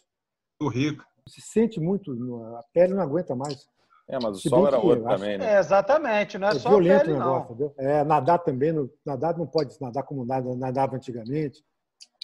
[0.60, 1.04] Tô rico.
[1.28, 2.12] Se sente muito,
[2.58, 3.68] a pele não aguenta mais.
[4.08, 5.56] É, mas o se sol era outro também, né?
[5.56, 7.74] É, exatamente, não é, é só violento pele, o negócio, entendeu?
[7.78, 11.64] É, nadar também, no, nadar não pode nadar como nadava antigamente.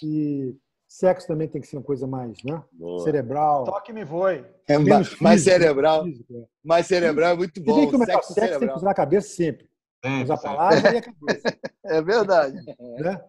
[0.02, 0.54] E
[0.88, 2.62] Sexo também tem que ser uma coisa mais né?
[3.04, 3.64] cerebral.
[3.64, 4.42] Toque me voe.
[4.66, 6.04] É mais, mais cerebral.
[6.04, 6.46] Físico, é.
[6.64, 7.74] Mais cerebral é muito bom.
[7.74, 8.60] Tem que sexo, sexo cerebral.
[8.60, 9.68] tem que usar a cabeça sempre.
[10.02, 11.58] É, usar a palavra e a cabeça.
[11.84, 12.54] É verdade.
[12.98, 13.24] Né?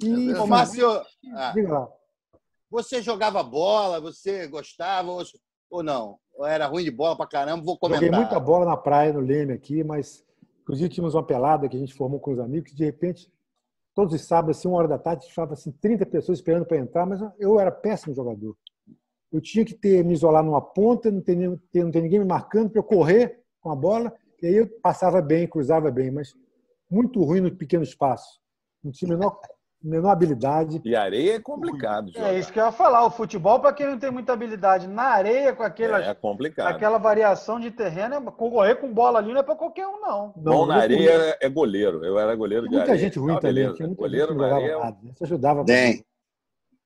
[0.00, 0.88] E, é Márcio,
[1.34, 1.52] ah,
[2.72, 5.22] você jogava bola, você gostava ou,
[5.70, 6.18] ou não?
[6.34, 7.62] Ou era ruim de bola pra caramba?
[7.62, 8.02] Vou comentar.
[8.02, 10.24] Joguei muita bola na praia, no Leme aqui, mas
[10.62, 13.30] inclusive tínhamos uma pelada que a gente formou com os amigos que de repente
[13.94, 17.04] todos os sábados, assim, uma hora da tarde, estava assim, 30 pessoas esperando para entrar,
[17.04, 18.56] mas eu era péssimo jogador.
[19.30, 22.70] Eu tinha que ter me isolar numa ponta, não ter, não ter ninguém me marcando
[22.70, 26.34] para eu correr com a bola, e aí eu passava bem, cruzava bem, mas
[26.90, 28.40] muito ruim no pequeno espaço.
[28.82, 29.38] Não tinha menor
[29.82, 30.80] menor habilidade.
[30.84, 32.10] E areia é complicado.
[32.10, 32.34] É jogar.
[32.34, 33.04] isso que eu ia falar.
[33.04, 36.68] O futebol, para quem não tem muita habilidade na areia, com aquela, é complicado.
[36.68, 40.32] aquela variação de terreno, é, correr com bola ali não é para qualquer um, não.
[40.36, 42.04] Bom, na areia é goleiro.
[42.04, 43.00] Eu era goleiro de muita areia.
[43.00, 43.74] Muita gente ruim também.
[43.74, 44.78] Tinha muita goleiro que areia...
[44.78, 44.98] nada.
[45.12, 45.64] Isso ajudava.
[45.64, 46.04] Tem.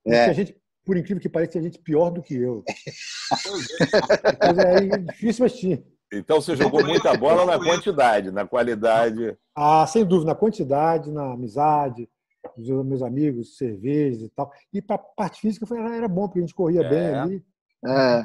[0.06, 0.32] É.
[0.32, 2.62] gente, por incrível que pareça, tinha gente pior do que eu.
[4.92, 5.82] é difícil, mas tinha.
[6.12, 9.36] Então você jogou muita bola na quantidade, na qualidade.
[9.56, 12.08] Ah, sem dúvida, na quantidade, na amizade
[12.56, 14.50] dos meus amigos, cervejas e tal.
[14.72, 16.88] E para a parte física foi, era bom, porque a gente corria é.
[16.88, 17.44] bem ali.
[17.84, 18.24] É.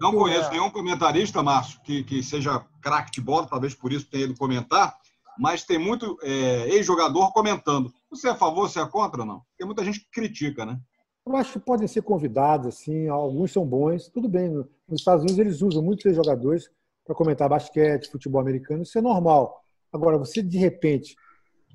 [0.00, 4.24] Não conheço nenhum comentarista, Márcio, que, que seja craque de bola, talvez por isso tenha
[4.24, 4.96] ido comentar,
[5.38, 7.92] mas tem muito é, ex-jogador comentando.
[8.10, 9.42] Você é a favor, você é contra ou não?
[9.58, 10.78] Tem muita gente que critica, né?
[11.26, 14.50] Eu acho que podem ser convidados, assim, alguns são bons, tudo bem.
[14.50, 16.68] Nos Estados Unidos eles usam muitos jogadores
[17.04, 19.62] para comentar basquete, futebol americano, isso é normal.
[19.92, 21.14] Agora, você de repente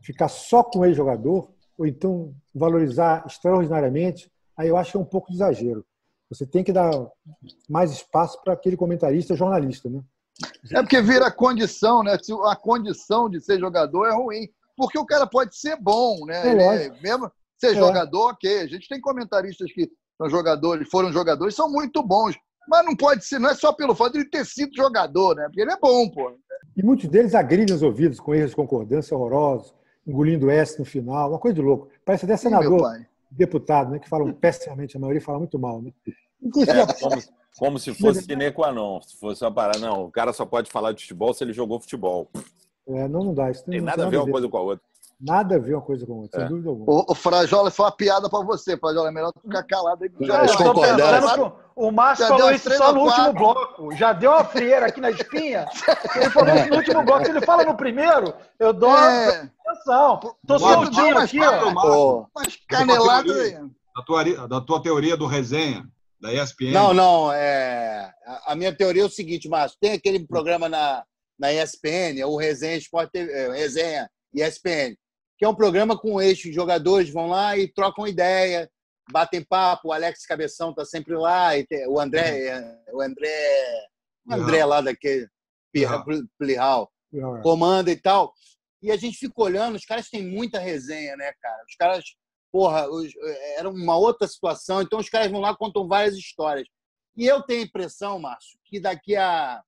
[0.01, 5.29] ficar só com ex-jogador, ou então valorizar extraordinariamente, aí eu acho que é um pouco
[5.29, 5.85] de exagero.
[6.29, 6.91] Você tem que dar
[7.69, 10.01] mais espaço para aquele comentarista jornalista, né?
[10.71, 12.17] É porque vira condição, né?
[12.45, 14.49] A condição de ser jogador é ruim.
[14.75, 16.85] Porque o cara pode ser bom, né?
[16.85, 17.75] É, mesmo ser é.
[17.75, 18.59] jogador, ok.
[18.59, 22.35] A gente tem comentaristas que são jogadores, foram jogadores, são muito bons.
[22.67, 25.45] Mas não pode ser, não é só pelo fato de ele ter sido jogador, né?
[25.45, 26.37] Porque ele é bom, pô.
[26.75, 29.73] E muitos deles agridem os ouvidos com erros de concordância horrorosos
[30.07, 31.89] engolindo S no final, uma coisa de louco.
[32.05, 32.81] Parece até senador,
[33.29, 35.81] deputado, né, que falam pessimamente, a maioria fala muito mal.
[35.81, 35.91] Né?
[36.41, 37.21] Inclusive, é, como,
[37.57, 39.79] como, se fosse sine qua non, se fosse uma parada.
[39.79, 42.29] Não, o cara só pode falar de futebol se ele jogou futebol.
[42.87, 43.51] É, não, não dá.
[43.51, 44.85] Isso tem, nada a ver uma coisa com a outra.
[45.19, 46.43] Nada a ver uma coisa com a outra, é.
[46.43, 46.91] sem dúvida alguma.
[46.91, 49.09] O, o Frajola foi uma piada para você, Frajola.
[49.09, 50.11] É melhor tu ficar calado aí.
[50.21, 53.95] Já, eu tô pensando o Márcio falou isso só no último bloco.
[53.95, 55.67] Já deu uma frieira aqui na espinha.
[56.17, 57.25] Ele falou isso no último bloco.
[57.25, 59.47] Se ele fala no primeiro, eu dou é.
[59.91, 60.37] Atenção.
[60.45, 62.25] Tô soltinho aqui, ó.
[62.35, 63.53] Mas canelada aí.
[63.95, 65.83] Da tua, da tua teoria do resenha,
[66.21, 66.71] da ESPN.
[66.71, 67.31] Não, não.
[67.31, 68.13] É...
[68.45, 69.77] A minha teoria é o seguinte, Márcio.
[69.81, 71.03] Tem aquele programa na,
[71.39, 74.95] na ESPN, o Resenha Esporte TV, é, Resenha ESPN
[75.37, 78.69] que é um programa com eixos jogadores vão lá e trocam ideia,
[79.11, 79.89] batem papo.
[79.89, 83.87] O Alex Cabeção tá sempre lá e tem, o André, o André,
[84.25, 85.27] o André lá daquele
[86.39, 86.91] Plihal,
[87.43, 88.33] comanda e tal.
[88.81, 91.63] E a gente fica olhando, os caras têm muita resenha, né, cara?
[91.67, 92.05] Os caras,
[92.51, 93.11] porra, os,
[93.57, 96.67] era uma outra situação, então os caras vão lá contam várias histórias.
[97.15, 99.63] E eu tenho a impressão, Márcio, que daqui a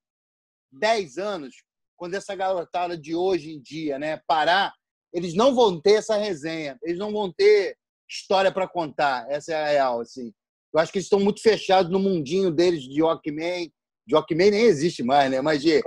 [0.71, 1.55] 10 anos,
[1.97, 4.73] quando essa garotada de hoje em dia né, parar,
[5.11, 7.75] eles não vão ter essa resenha, eles não vão ter
[8.07, 9.29] história para contar.
[9.29, 10.01] Essa é a real.
[10.01, 10.31] Assim.
[10.73, 13.71] Eu acho que eles estão muito fechados no mundinho deles de Walkman.
[14.09, 15.39] De Walkman nem existe mais, né?
[15.39, 15.83] Mas de,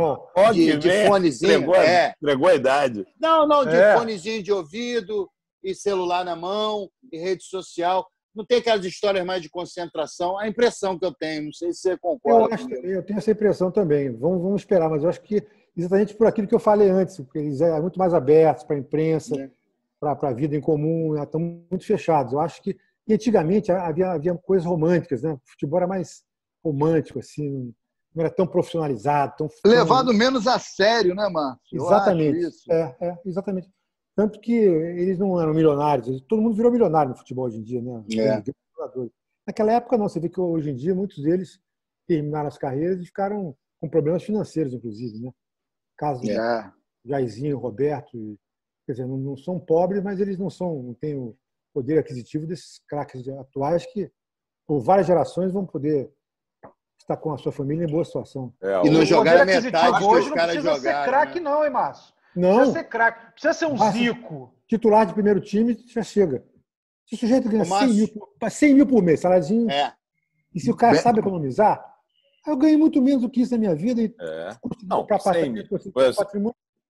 [0.55, 1.55] de, de fonezinho.
[1.55, 2.15] Entregou, é.
[2.23, 3.05] entregou a idade.
[3.21, 3.97] Não, não, de é.
[3.97, 5.29] fonezinho de ouvido
[5.61, 8.07] e celular na mão e rede social.
[8.33, 10.39] Não tem aquelas histórias mais de concentração.
[10.39, 12.55] A impressão que eu tenho, não sei se você concorda.
[12.55, 14.13] Eu, acho, eu tenho essa impressão também.
[14.13, 15.45] Vamos, vamos esperar, mas eu acho que
[15.77, 18.79] exatamente por aquilo que eu falei antes, porque eles são muito mais abertos para a
[18.79, 19.51] imprensa, é.
[19.99, 22.35] para a vida em comum, estão muito fechados.
[22.35, 22.77] Eu acho que
[23.11, 25.33] antigamente havia, havia coisas românticas, né?
[25.33, 26.23] O futebol era mais
[26.65, 27.75] romântico, assim,
[28.15, 29.35] não era tão profissionalizado.
[29.37, 31.77] Tão, Levado menos a sério, né, Márcio?
[31.77, 32.71] Exatamente.
[32.71, 33.71] É, é, exatamente.
[34.15, 37.81] Tanto que eles não eram milionários, todo mundo virou milionário no futebol hoje em dia,
[37.81, 38.05] né?
[38.19, 38.43] É.
[39.47, 40.09] Naquela época, não.
[40.09, 41.59] Você vê que hoje em dia muitos deles
[42.07, 45.33] terminaram as carreiras e ficaram com problemas financeiros, inclusive, né?
[45.97, 46.73] Caso é.
[47.05, 48.39] Jairzinho, Roberto,
[48.87, 51.37] quer dizer, não, não, são pobres, mas eles não são, não têm o
[51.73, 54.11] poder aquisitivo desses craques atuais que,
[54.67, 56.13] por várias gerações, vão poder
[57.03, 58.53] estar com a sua família em boa situação.
[58.63, 60.55] É, e não jogar metade que os caras jogaram.
[60.55, 61.51] Não precisa ser craque, né?
[61.51, 62.15] não, hein, Márcio?
[62.35, 62.57] Não.
[62.57, 63.33] Precisa ser craque.
[63.33, 64.55] Precisa ser um Márcio, Zico.
[64.67, 66.45] Titular de primeiro time já chega.
[67.07, 68.09] Se o sujeito ganha 100 mil,
[68.51, 69.71] 100 mil por mês, saladinho.
[69.71, 69.93] É.
[70.55, 71.85] E se o cara sabe economizar,
[72.47, 74.57] eu ganhei muito menos do que isso na minha vida e é.
[74.85, 75.67] não, para patrimônio.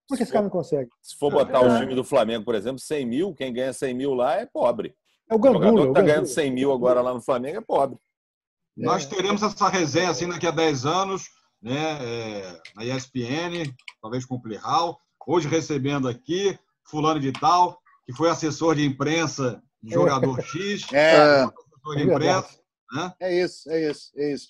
[0.07, 0.89] Por que esse cara não consegue?
[1.01, 1.65] Se for botar é.
[1.65, 4.93] o time do Flamengo, por exemplo, 100 mil, quem ganha 100 mil lá é pobre.
[5.29, 5.59] É o Gandula.
[5.59, 7.97] O jogador que está ganhando 100 mil agora lá no Flamengo é pobre.
[8.77, 8.83] É.
[8.83, 11.23] Nós teremos essa resenha assim daqui a 10 anos,
[11.61, 14.99] né, é, na ESPN, talvez com o Plihal.
[15.25, 16.57] Hoje recebendo aqui
[16.89, 20.85] fulano de tal, que foi assessor de imprensa do jogador X.
[20.93, 21.43] É.
[21.43, 22.59] Assessor de imprensa.
[22.91, 23.13] Né?
[23.21, 24.47] É isso, é isso, é isso.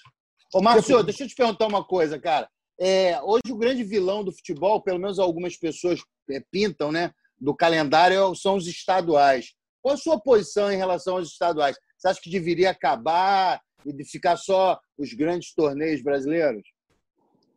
[0.53, 2.49] Ô, Márcio, deixa eu te perguntar uma coisa, cara.
[2.79, 7.55] É, hoje o grande vilão do futebol, pelo menos algumas pessoas é, pintam, né, do
[7.55, 9.53] calendário são os estaduais.
[9.81, 11.77] Qual a sua posição em relação aos estaduais?
[11.97, 16.63] Você acha que deveria acabar e de ficar só os grandes torneios brasileiros?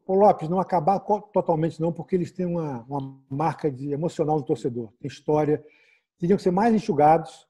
[0.07, 4.45] Ô Lopes, não acabar totalmente não, porque eles têm uma, uma marca de emocional do
[4.45, 5.64] torcedor, tem história.
[6.18, 7.47] Teriam que ser mais enxugados,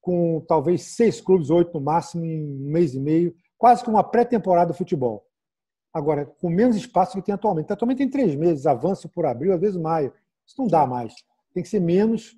[0.00, 4.02] com talvez seis clubes, oito no máximo, em um mês e meio, quase que uma
[4.02, 5.26] pré-temporada do futebol.
[5.92, 7.72] Agora, com menos espaço que tem atualmente.
[7.72, 10.12] Atualmente tem três meses, avanço por abril, às vezes maio.
[10.46, 11.14] Isso não dá mais.
[11.52, 12.36] Tem que ser menos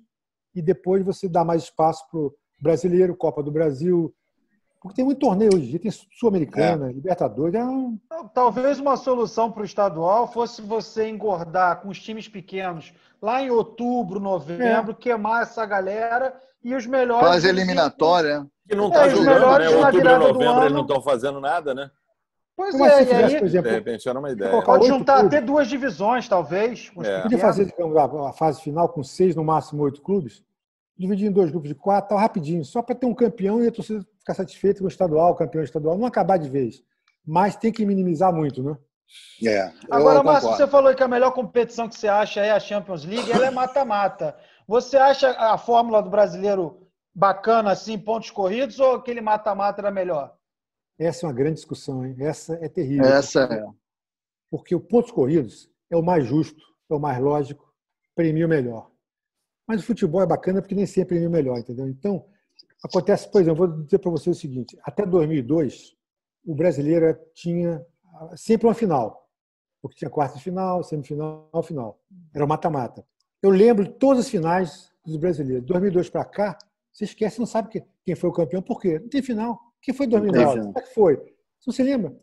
[0.53, 4.13] e depois você dá mais espaço para o brasileiro, Copa do Brasil.
[4.81, 6.93] Porque tem muito torneio hoje em dia, tem Sul-Americana, é.
[6.93, 7.55] Libertadores.
[7.55, 7.99] É um...
[8.33, 13.49] Talvez uma solução para o estadual fosse você engordar com os times pequenos lá em
[13.49, 14.95] outubro, novembro, é.
[14.95, 17.27] queimar essa galera e os melhores.
[17.27, 18.45] Faz eliminatória.
[18.67, 19.69] Que não está é, jogando, né?
[19.69, 21.89] Outubro e novembro eles não estão fazendo nada, né?
[22.55, 24.61] Pois Como é, e aí, por exemplo, de repente era uma ideia.
[24.63, 26.91] Pode juntar até duas divisões, talvez.
[27.03, 27.21] É.
[27.21, 30.43] Podia fazer digamos, a fase final com seis, no máximo oito clubes,
[30.97, 33.71] dividir em dois grupos de quatro, tal, rapidinho, só para ter um campeão e a
[33.71, 36.83] torcida ficar satisfeita com o estadual, campeão estadual, não acabar de vez.
[37.25, 38.77] Mas tem que minimizar muito, né?
[39.45, 43.05] É, Agora, Márcio, você falou que a melhor competição que você acha é a Champions
[43.05, 44.37] League, ela é mata-mata.
[44.67, 50.35] Você acha a fórmula do brasileiro bacana, assim, pontos corridos, ou aquele mata-mata era melhor?
[50.99, 52.17] Essa é uma grande discussão, hein?
[52.19, 53.05] Essa é terrível.
[53.05, 53.65] Essa é.
[54.51, 57.73] Porque o pontos corridos é o mais justo, é o mais lógico,
[58.13, 58.91] premia o melhor.
[59.65, 61.87] Mas o futebol é bacana porque nem sempre premia o melhor, entendeu?
[61.87, 62.25] Então,
[62.83, 65.95] acontece, por exemplo, vou dizer para você o seguinte: até 2002,
[66.45, 67.85] o brasileiro tinha
[68.35, 69.27] sempre uma final.
[69.81, 71.99] Porque tinha quarta final, semifinal, final.
[72.33, 73.05] Era o mata-mata.
[73.41, 75.65] Eu lembro de todas as finais dos brasileiros.
[75.65, 76.57] 2002 para cá,
[76.91, 78.99] você esquece, não sabe quem foi o campeão, por quê?
[78.99, 79.59] Não tem final.
[79.81, 80.59] Quem foi 2009?
[80.59, 81.15] Como é que foi?
[81.59, 82.17] Se você lembra,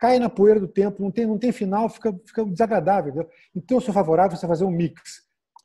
[0.00, 3.12] cai na poeira do tempo, não tem, não tem final, fica, fica desagradável.
[3.12, 3.30] Entendeu?
[3.54, 5.22] Então, eu sou favorável a você fazer um mix.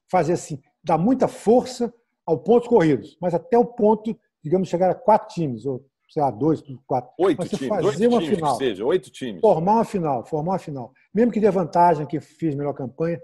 [0.10, 1.94] Fazer assim, dar muita força
[2.28, 6.30] ao pontos corridos, mas até o ponto, digamos, chegar a quatro times, ou sei lá,
[6.30, 7.12] dois, quatro.
[7.18, 9.42] Oito mas times, fazer oito uma times final, seja, oito times.
[9.42, 10.94] Formar uma final, formar uma final.
[11.14, 13.22] Mesmo que dê vantagem, que fez melhor campanha,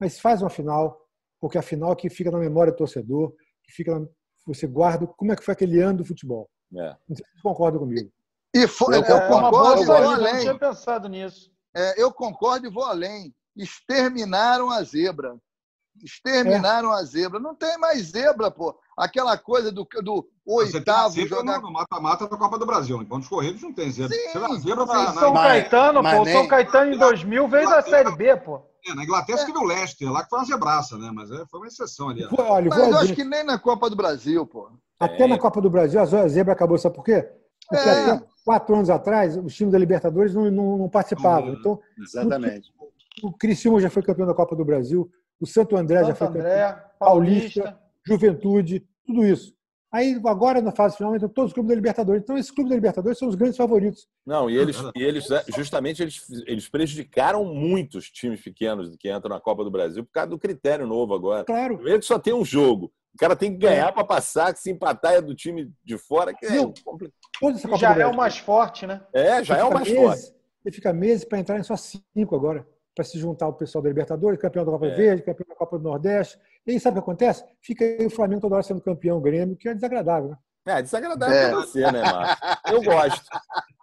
[0.00, 0.98] mas faz uma final,
[1.40, 4.06] porque a final é que fica na memória do torcedor, que fica na,
[4.46, 6.48] você guarda como é que foi aquele ano do futebol.
[6.74, 6.96] É.
[7.08, 8.10] Não sei se vocês concordam comigo.
[8.54, 10.34] E foi, eu, eu é, concordo e vou além.
[10.34, 11.50] Eu tinha pensado nisso.
[11.74, 13.34] É, eu concordo e vou além.
[13.56, 15.36] Exterminaram a zebra.
[16.02, 17.00] Exterminaram é.
[17.00, 17.38] a zebra.
[17.38, 18.78] Não tem mais zebra, pô.
[18.96, 21.60] Aquela coisa do, do oitavo jogar.
[21.60, 23.00] No mata-mata da Copa do Brasil.
[23.02, 24.16] Em pontos corridos não tem zebra.
[24.16, 24.38] Sim.
[24.38, 25.42] Você zebra na, São na...
[25.42, 26.24] Caetano, mas, pô.
[26.24, 28.62] Mas São Caetano em 2000 veio da Série B, pô.
[28.88, 29.44] É, na Inglaterra é.
[29.44, 31.10] teve o Leicester, lá que foi uma zebraça, né?
[31.12, 32.24] Mas é, foi uma exceção ali.
[32.28, 34.70] Foi, olha, Mas eu acho que nem na Copa do Brasil, pô.
[34.98, 35.26] Até é.
[35.26, 37.28] na Copa do Brasil a zebra acabou, sabe por quê?
[37.68, 38.12] Porque é.
[38.12, 41.52] até quatro anos atrás, os times da Libertadores não, não, não participavam.
[41.54, 42.72] Então, Exatamente.
[43.22, 45.10] O, o Criciúma já foi campeão da Copa do Brasil,
[45.40, 49.54] o Santo André Santo já foi André, campeão, Paulista, Paulista, Juventude, tudo isso.
[49.92, 52.22] Aí, agora, na fase final, entram todos os clubes da Libertadores.
[52.22, 54.06] Então, esses clubes da Libertadores são os grandes favoritos.
[54.26, 59.30] Não, e eles, e eles justamente, eles, eles prejudicaram muito os times pequenos que entram
[59.30, 61.44] na Copa do Brasil por causa do critério novo agora.
[61.44, 61.88] Claro.
[61.88, 62.92] Ele só tem um jogo.
[63.14, 63.92] O cara tem que ganhar é.
[63.92, 67.78] para passar, que se empatar é do time de fora, que é complicado.
[67.78, 69.00] Já é o mais forte, né?
[69.14, 70.36] É, já é o mais meses, forte.
[70.62, 72.66] Ele fica meses para entrar em só cinco agora
[72.96, 74.94] para se juntar o pessoal da Libertadores, campeão da Copa é.
[74.94, 76.40] Verde, campeão da Copa do Nordeste.
[76.66, 77.44] E aí, sabe o que acontece?
[77.60, 80.38] Fica aí o Flamengo toda hora sendo campeão, o Grêmio, que é desagradável, né?
[80.66, 81.48] É, desagradável é.
[81.50, 82.36] pra você, né, Márcio?
[82.72, 83.26] Eu gosto.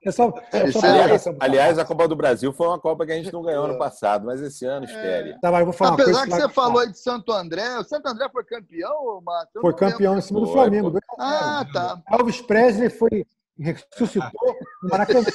[0.06, 3.16] É só, é só aliás, aliás, a Copa do Brasil foi uma Copa que a
[3.16, 5.30] gente não ganhou ano passado, mas esse ano espere.
[5.30, 5.40] É.
[5.40, 8.28] Tá, mas vou falar Apesar que você falou aí de Santo André, o Santo André
[8.30, 9.62] foi campeão, Márcio?
[9.62, 11.00] Foi campeão em cima do Flamengo.
[11.18, 12.02] Ah, tá.
[12.12, 13.26] Elvis Presley foi
[13.58, 15.26] ressuscitou no Maracanã.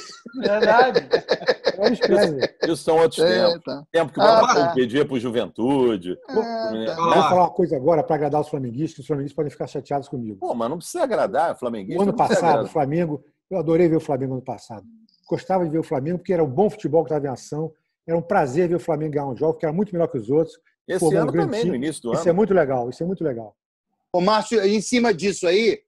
[0.41, 1.09] Verdade.
[2.63, 3.63] Isso são outros é, tempos.
[3.63, 3.83] Tá.
[3.91, 4.73] Tempo que o ah, tá.
[4.73, 6.17] pedia para Juventude.
[6.29, 6.95] É, tá.
[6.95, 10.39] Vou falar uma coisa agora para agradar os flamenguistas, os flamenguistas podem ficar chateados comigo.
[10.39, 11.99] Pô, mas não precisa agradar, flamenguista.
[11.99, 14.85] O ano passado, o Flamengo, eu adorei ver o Flamengo ano passado.
[15.27, 17.71] Gostava de ver o Flamengo porque era um bom futebol que estava em ação.
[18.07, 20.29] Era um prazer ver o Flamengo ganhar um jogo, que era muito melhor que os
[20.29, 20.57] outros.
[20.87, 21.69] Esse ano um também, time.
[21.69, 22.19] no início do isso ano.
[22.19, 23.55] Isso é muito legal, isso é muito legal.
[24.11, 25.79] Ô, Márcio, em cima disso aí,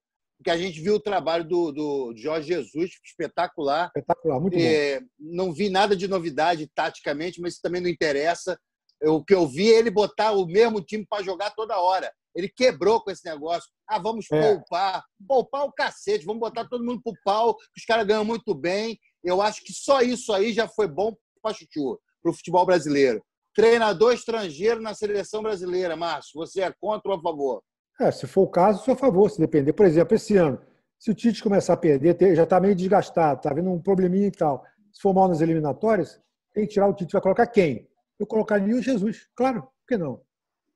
[0.42, 3.88] que a gente viu o trabalho do, do Jorge Jesus, espetacular.
[3.88, 5.08] Espetacular, muito é, bom.
[5.20, 8.60] Não vi nada de novidade taticamente, mas isso também não interessa.
[9.04, 12.12] O que eu vi é ele botar o mesmo time para jogar toda hora.
[12.36, 13.70] Ele quebrou com esse negócio.
[13.88, 14.40] Ah, vamos é.
[14.40, 15.04] poupar.
[15.28, 19.00] Poupar o cacete, vamos botar todo mundo pro pau, os caras ganham muito bem.
[19.24, 23.24] Eu acho que só isso aí já foi bom para o para o futebol brasileiro.
[23.54, 27.62] Treinador estrangeiro na seleção brasileira, Márcio, você é contra ou a favor?
[28.02, 29.74] É, se for o caso, sou a favor, se depender.
[29.74, 30.60] Por exemplo, esse ano,
[30.98, 34.32] se o Tite começar a perder, já está meio desgastado, está vendo um probleminha e
[34.32, 34.66] tal.
[34.92, 36.20] Se for mal nas eliminatórias,
[36.52, 37.14] tem que tirar o Tite.
[37.14, 37.88] Vai colocar quem?
[38.20, 39.28] Eu colocaria o Jesus.
[39.36, 40.20] Claro, por que não?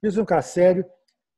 [0.03, 0.85] Jesus é um cara sério,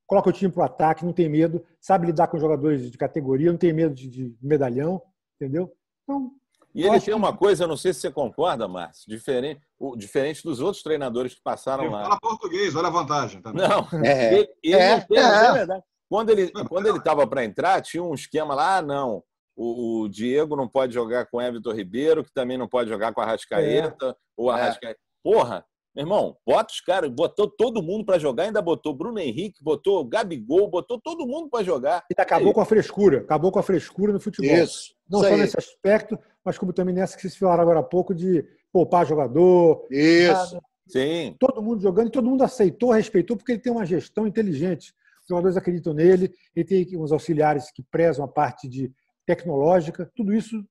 [0.06, 3.50] coloca o time para o ataque, não tem medo, sabe lidar com jogadores de categoria,
[3.50, 5.02] não tem medo de, de medalhão,
[5.36, 5.72] entendeu?
[6.04, 6.34] Então,
[6.78, 9.62] e ele tem uma coisa, eu não sei se você concorda, Márcio, diferente,
[9.98, 12.04] diferente dos outros treinadores que passaram ele lá.
[12.04, 13.42] Fala português, olha a vantagem.
[13.42, 13.68] Também.
[13.68, 15.22] Não, é, ele, ele é, não tem, é.
[15.22, 15.84] é verdade.
[16.08, 19.24] Quando ele quando ele estava para entrar, tinha um esquema lá, ah, não.
[19.56, 23.12] O, o, Diego não pode jogar com o Everton Ribeiro, que também não pode jogar
[23.12, 24.16] com a Rascaeta, é.
[24.38, 24.62] ou a é.
[24.62, 25.00] Rascaeta.
[25.24, 25.66] Porra,
[25.98, 30.06] meu irmão, bota os caras, botou todo mundo para jogar, ainda botou Bruno Henrique, botou
[30.06, 32.06] Gabigol, botou todo mundo para jogar.
[32.08, 34.56] E acabou com a frescura, acabou com a frescura no futebol.
[34.56, 34.94] Isso.
[35.10, 35.42] Não Isso só aí.
[35.42, 39.88] nesse aspecto, mas como também nessa que vocês falaram agora há pouco de poupar jogador.
[39.90, 40.60] Isso.
[40.88, 41.36] Sim.
[41.40, 44.94] Todo mundo jogando e todo mundo aceitou, respeitou, porque ele tem uma gestão inteligente.
[45.24, 48.94] Os jogadores acreditam nele, ele tem uns auxiliares que prezam a parte de
[49.26, 50.64] tecnológica, tudo isso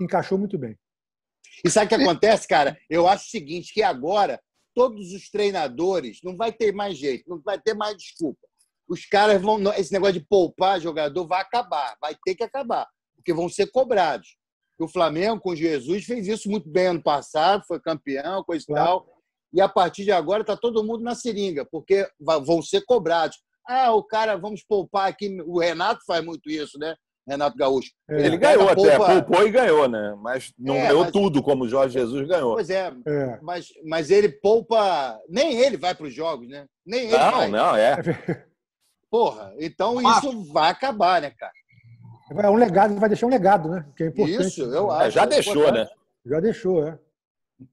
[0.00, 0.76] encaixou muito bem.
[1.64, 2.76] E sabe o que acontece, cara?
[2.90, 4.40] Eu acho o seguinte, que agora
[4.74, 8.40] todos os treinadores, não vai ter mais jeito, não vai ter mais desculpa.
[8.88, 9.60] Os caras vão.
[9.74, 14.36] Esse negócio de poupar jogador vai acabar, vai ter que acabar, porque vão ser cobrados.
[14.78, 19.06] O Flamengo, com Jesus, fez isso muito bem ano passado, foi campeão, coisa e tal.
[19.52, 23.38] E a partir de agora está todo mundo na seringa, porque vão ser cobrados.
[23.68, 25.40] Ah, o cara, vamos poupar aqui.
[25.46, 26.96] O Renato faz muito isso, né?
[27.26, 27.90] Renato Gaúcho.
[28.08, 28.14] É.
[28.14, 30.16] Ele, ele ganhou até, poupou e ganhou, né?
[30.20, 31.12] Mas não é, ganhou mas...
[31.12, 32.54] tudo como o Jorge Jesus ganhou.
[32.54, 35.18] Pois é, é, Mas, mas ele poupa.
[35.28, 36.66] Nem ele vai para os jogos, né?
[36.84, 37.18] Nem ele.
[37.18, 37.48] Não, vai.
[37.48, 37.96] não, é.
[39.10, 41.52] Porra, então isso vai acabar, né, cara?
[42.34, 43.86] É um legado, vai deixar um legado, né?
[43.94, 44.46] Que é importante.
[44.46, 45.10] Isso, eu é, acho.
[45.10, 45.86] já deixou, né?
[46.24, 46.98] Já deixou, é.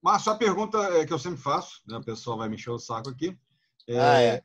[0.02, 1.98] Márcio, a pergunta é que eu sempre faço, né?
[1.98, 3.36] o pessoal vai me encher o saco aqui.
[3.88, 4.42] É, ah, é.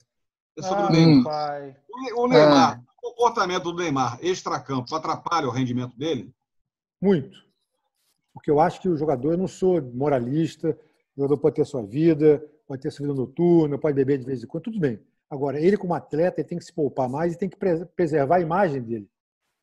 [0.56, 1.76] é sobre ah, o Neymar.
[2.16, 2.93] O Neymar, ah.
[3.14, 6.32] Comportamento do Neymar extracampo atrapalha o rendimento dele?
[7.00, 7.38] Muito.
[8.32, 10.70] Porque eu acho que o jogador, eu não sou moralista,
[11.16, 14.42] o jogador pode ter sua vida, pode ter sua vida noturna, pode beber de vez
[14.42, 15.00] em quando, tudo bem.
[15.30, 17.56] Agora, ele como atleta, ele tem que se poupar mais e tem que
[17.96, 19.08] preservar a imagem dele.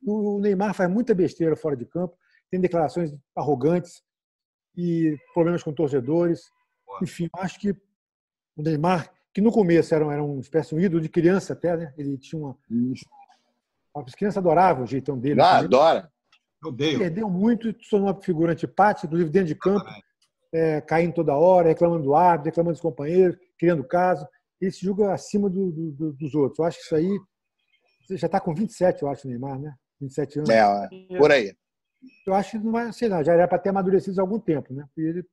[0.05, 2.17] O Neymar faz muita besteira fora de campo,
[2.49, 4.01] tem declarações arrogantes
[4.75, 6.49] e problemas com torcedores.
[7.01, 7.71] Enfim, acho que
[8.55, 11.77] o Neymar, que no começo era, era uma espécie de um ídolo de criança até,
[11.77, 11.93] né?
[11.97, 12.57] Ele tinha uma.
[13.95, 15.41] As crianças adoravam o jeitão dele.
[15.41, 16.09] Ah, adora.
[16.63, 16.99] Odeio.
[16.99, 19.85] Perdeu muito, tornou uma figura antipática, inclusive dentro de campo,
[20.53, 24.27] é, caindo toda hora, reclamando do árbitro, reclamando dos companheiros, criando caso.
[24.59, 26.59] Ele se julga acima do, do, dos outros.
[26.59, 27.19] Eu acho que isso aí.
[28.07, 29.73] Você já está com 27, eu acho, Neymar, né?
[29.99, 30.49] 27 anos.
[30.49, 31.53] É, por aí.
[32.25, 33.23] Eu acho que não vai ser, não.
[33.23, 34.85] Já era para ter amadurecido há algum tempo, né?
[34.97, 35.25] E ele,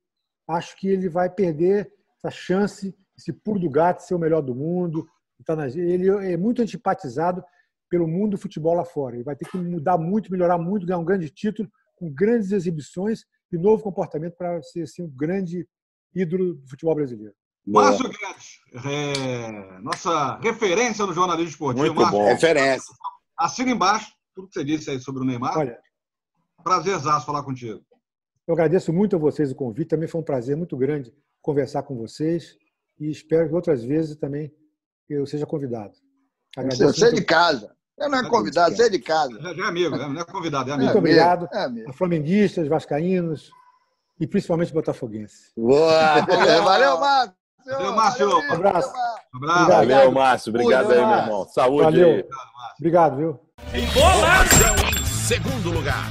[0.47, 4.55] acho que ele vai perder essa chance esse puro do gato ser o melhor do
[4.55, 5.05] mundo.
[5.45, 7.43] Tá ele é muito antipatizado
[7.89, 9.15] pelo mundo do futebol lá fora.
[9.15, 13.23] Ele vai ter que mudar muito, melhorar muito, ganhar um grande título, com grandes exibições
[13.51, 15.67] e novo comportamento para ser assim, um grande
[16.13, 17.33] ídolo do futebol brasileiro.
[17.65, 21.85] Márcio Guedes, é, nossa referência no jornalismo esportivo.
[21.85, 22.25] Muito Márcio, bom.
[22.25, 22.95] Referência.
[23.37, 25.57] Assina embaixo tudo que você disse aí sobre o Neymar.
[25.57, 25.77] Olha,
[26.63, 27.81] Prazerzaço falar contigo.
[28.47, 29.89] Eu agradeço muito a vocês o convite.
[29.89, 32.57] Também foi um prazer muito grande conversar com vocês
[32.99, 34.51] e espero que outras vezes também
[35.07, 35.93] eu seja convidado.
[36.57, 37.75] Agradeço você é de casa.
[37.99, 39.39] Não é convidado, você é de casa.
[39.41, 40.07] Já, é amigo, né?
[40.07, 40.85] não é convidado, é amigo.
[40.85, 41.89] Muito obrigado é amigo.
[41.89, 43.51] a flamenguistas, vascaínos
[44.19, 45.51] e principalmente botafoguenses.
[45.55, 46.21] Boa!
[46.63, 47.33] Valeu, Márcio!
[47.65, 48.29] Valeu, Márcio!
[48.29, 48.93] Um abraço.
[49.33, 49.67] Um abraço.
[49.67, 50.49] Valeu, Márcio.
[50.49, 51.47] Obrigado aí, meu irmão.
[51.49, 52.27] Saúde Valeu.
[52.79, 53.39] Obrigado, viu?
[53.73, 54.45] Embolada
[54.97, 56.05] em segundo lugar.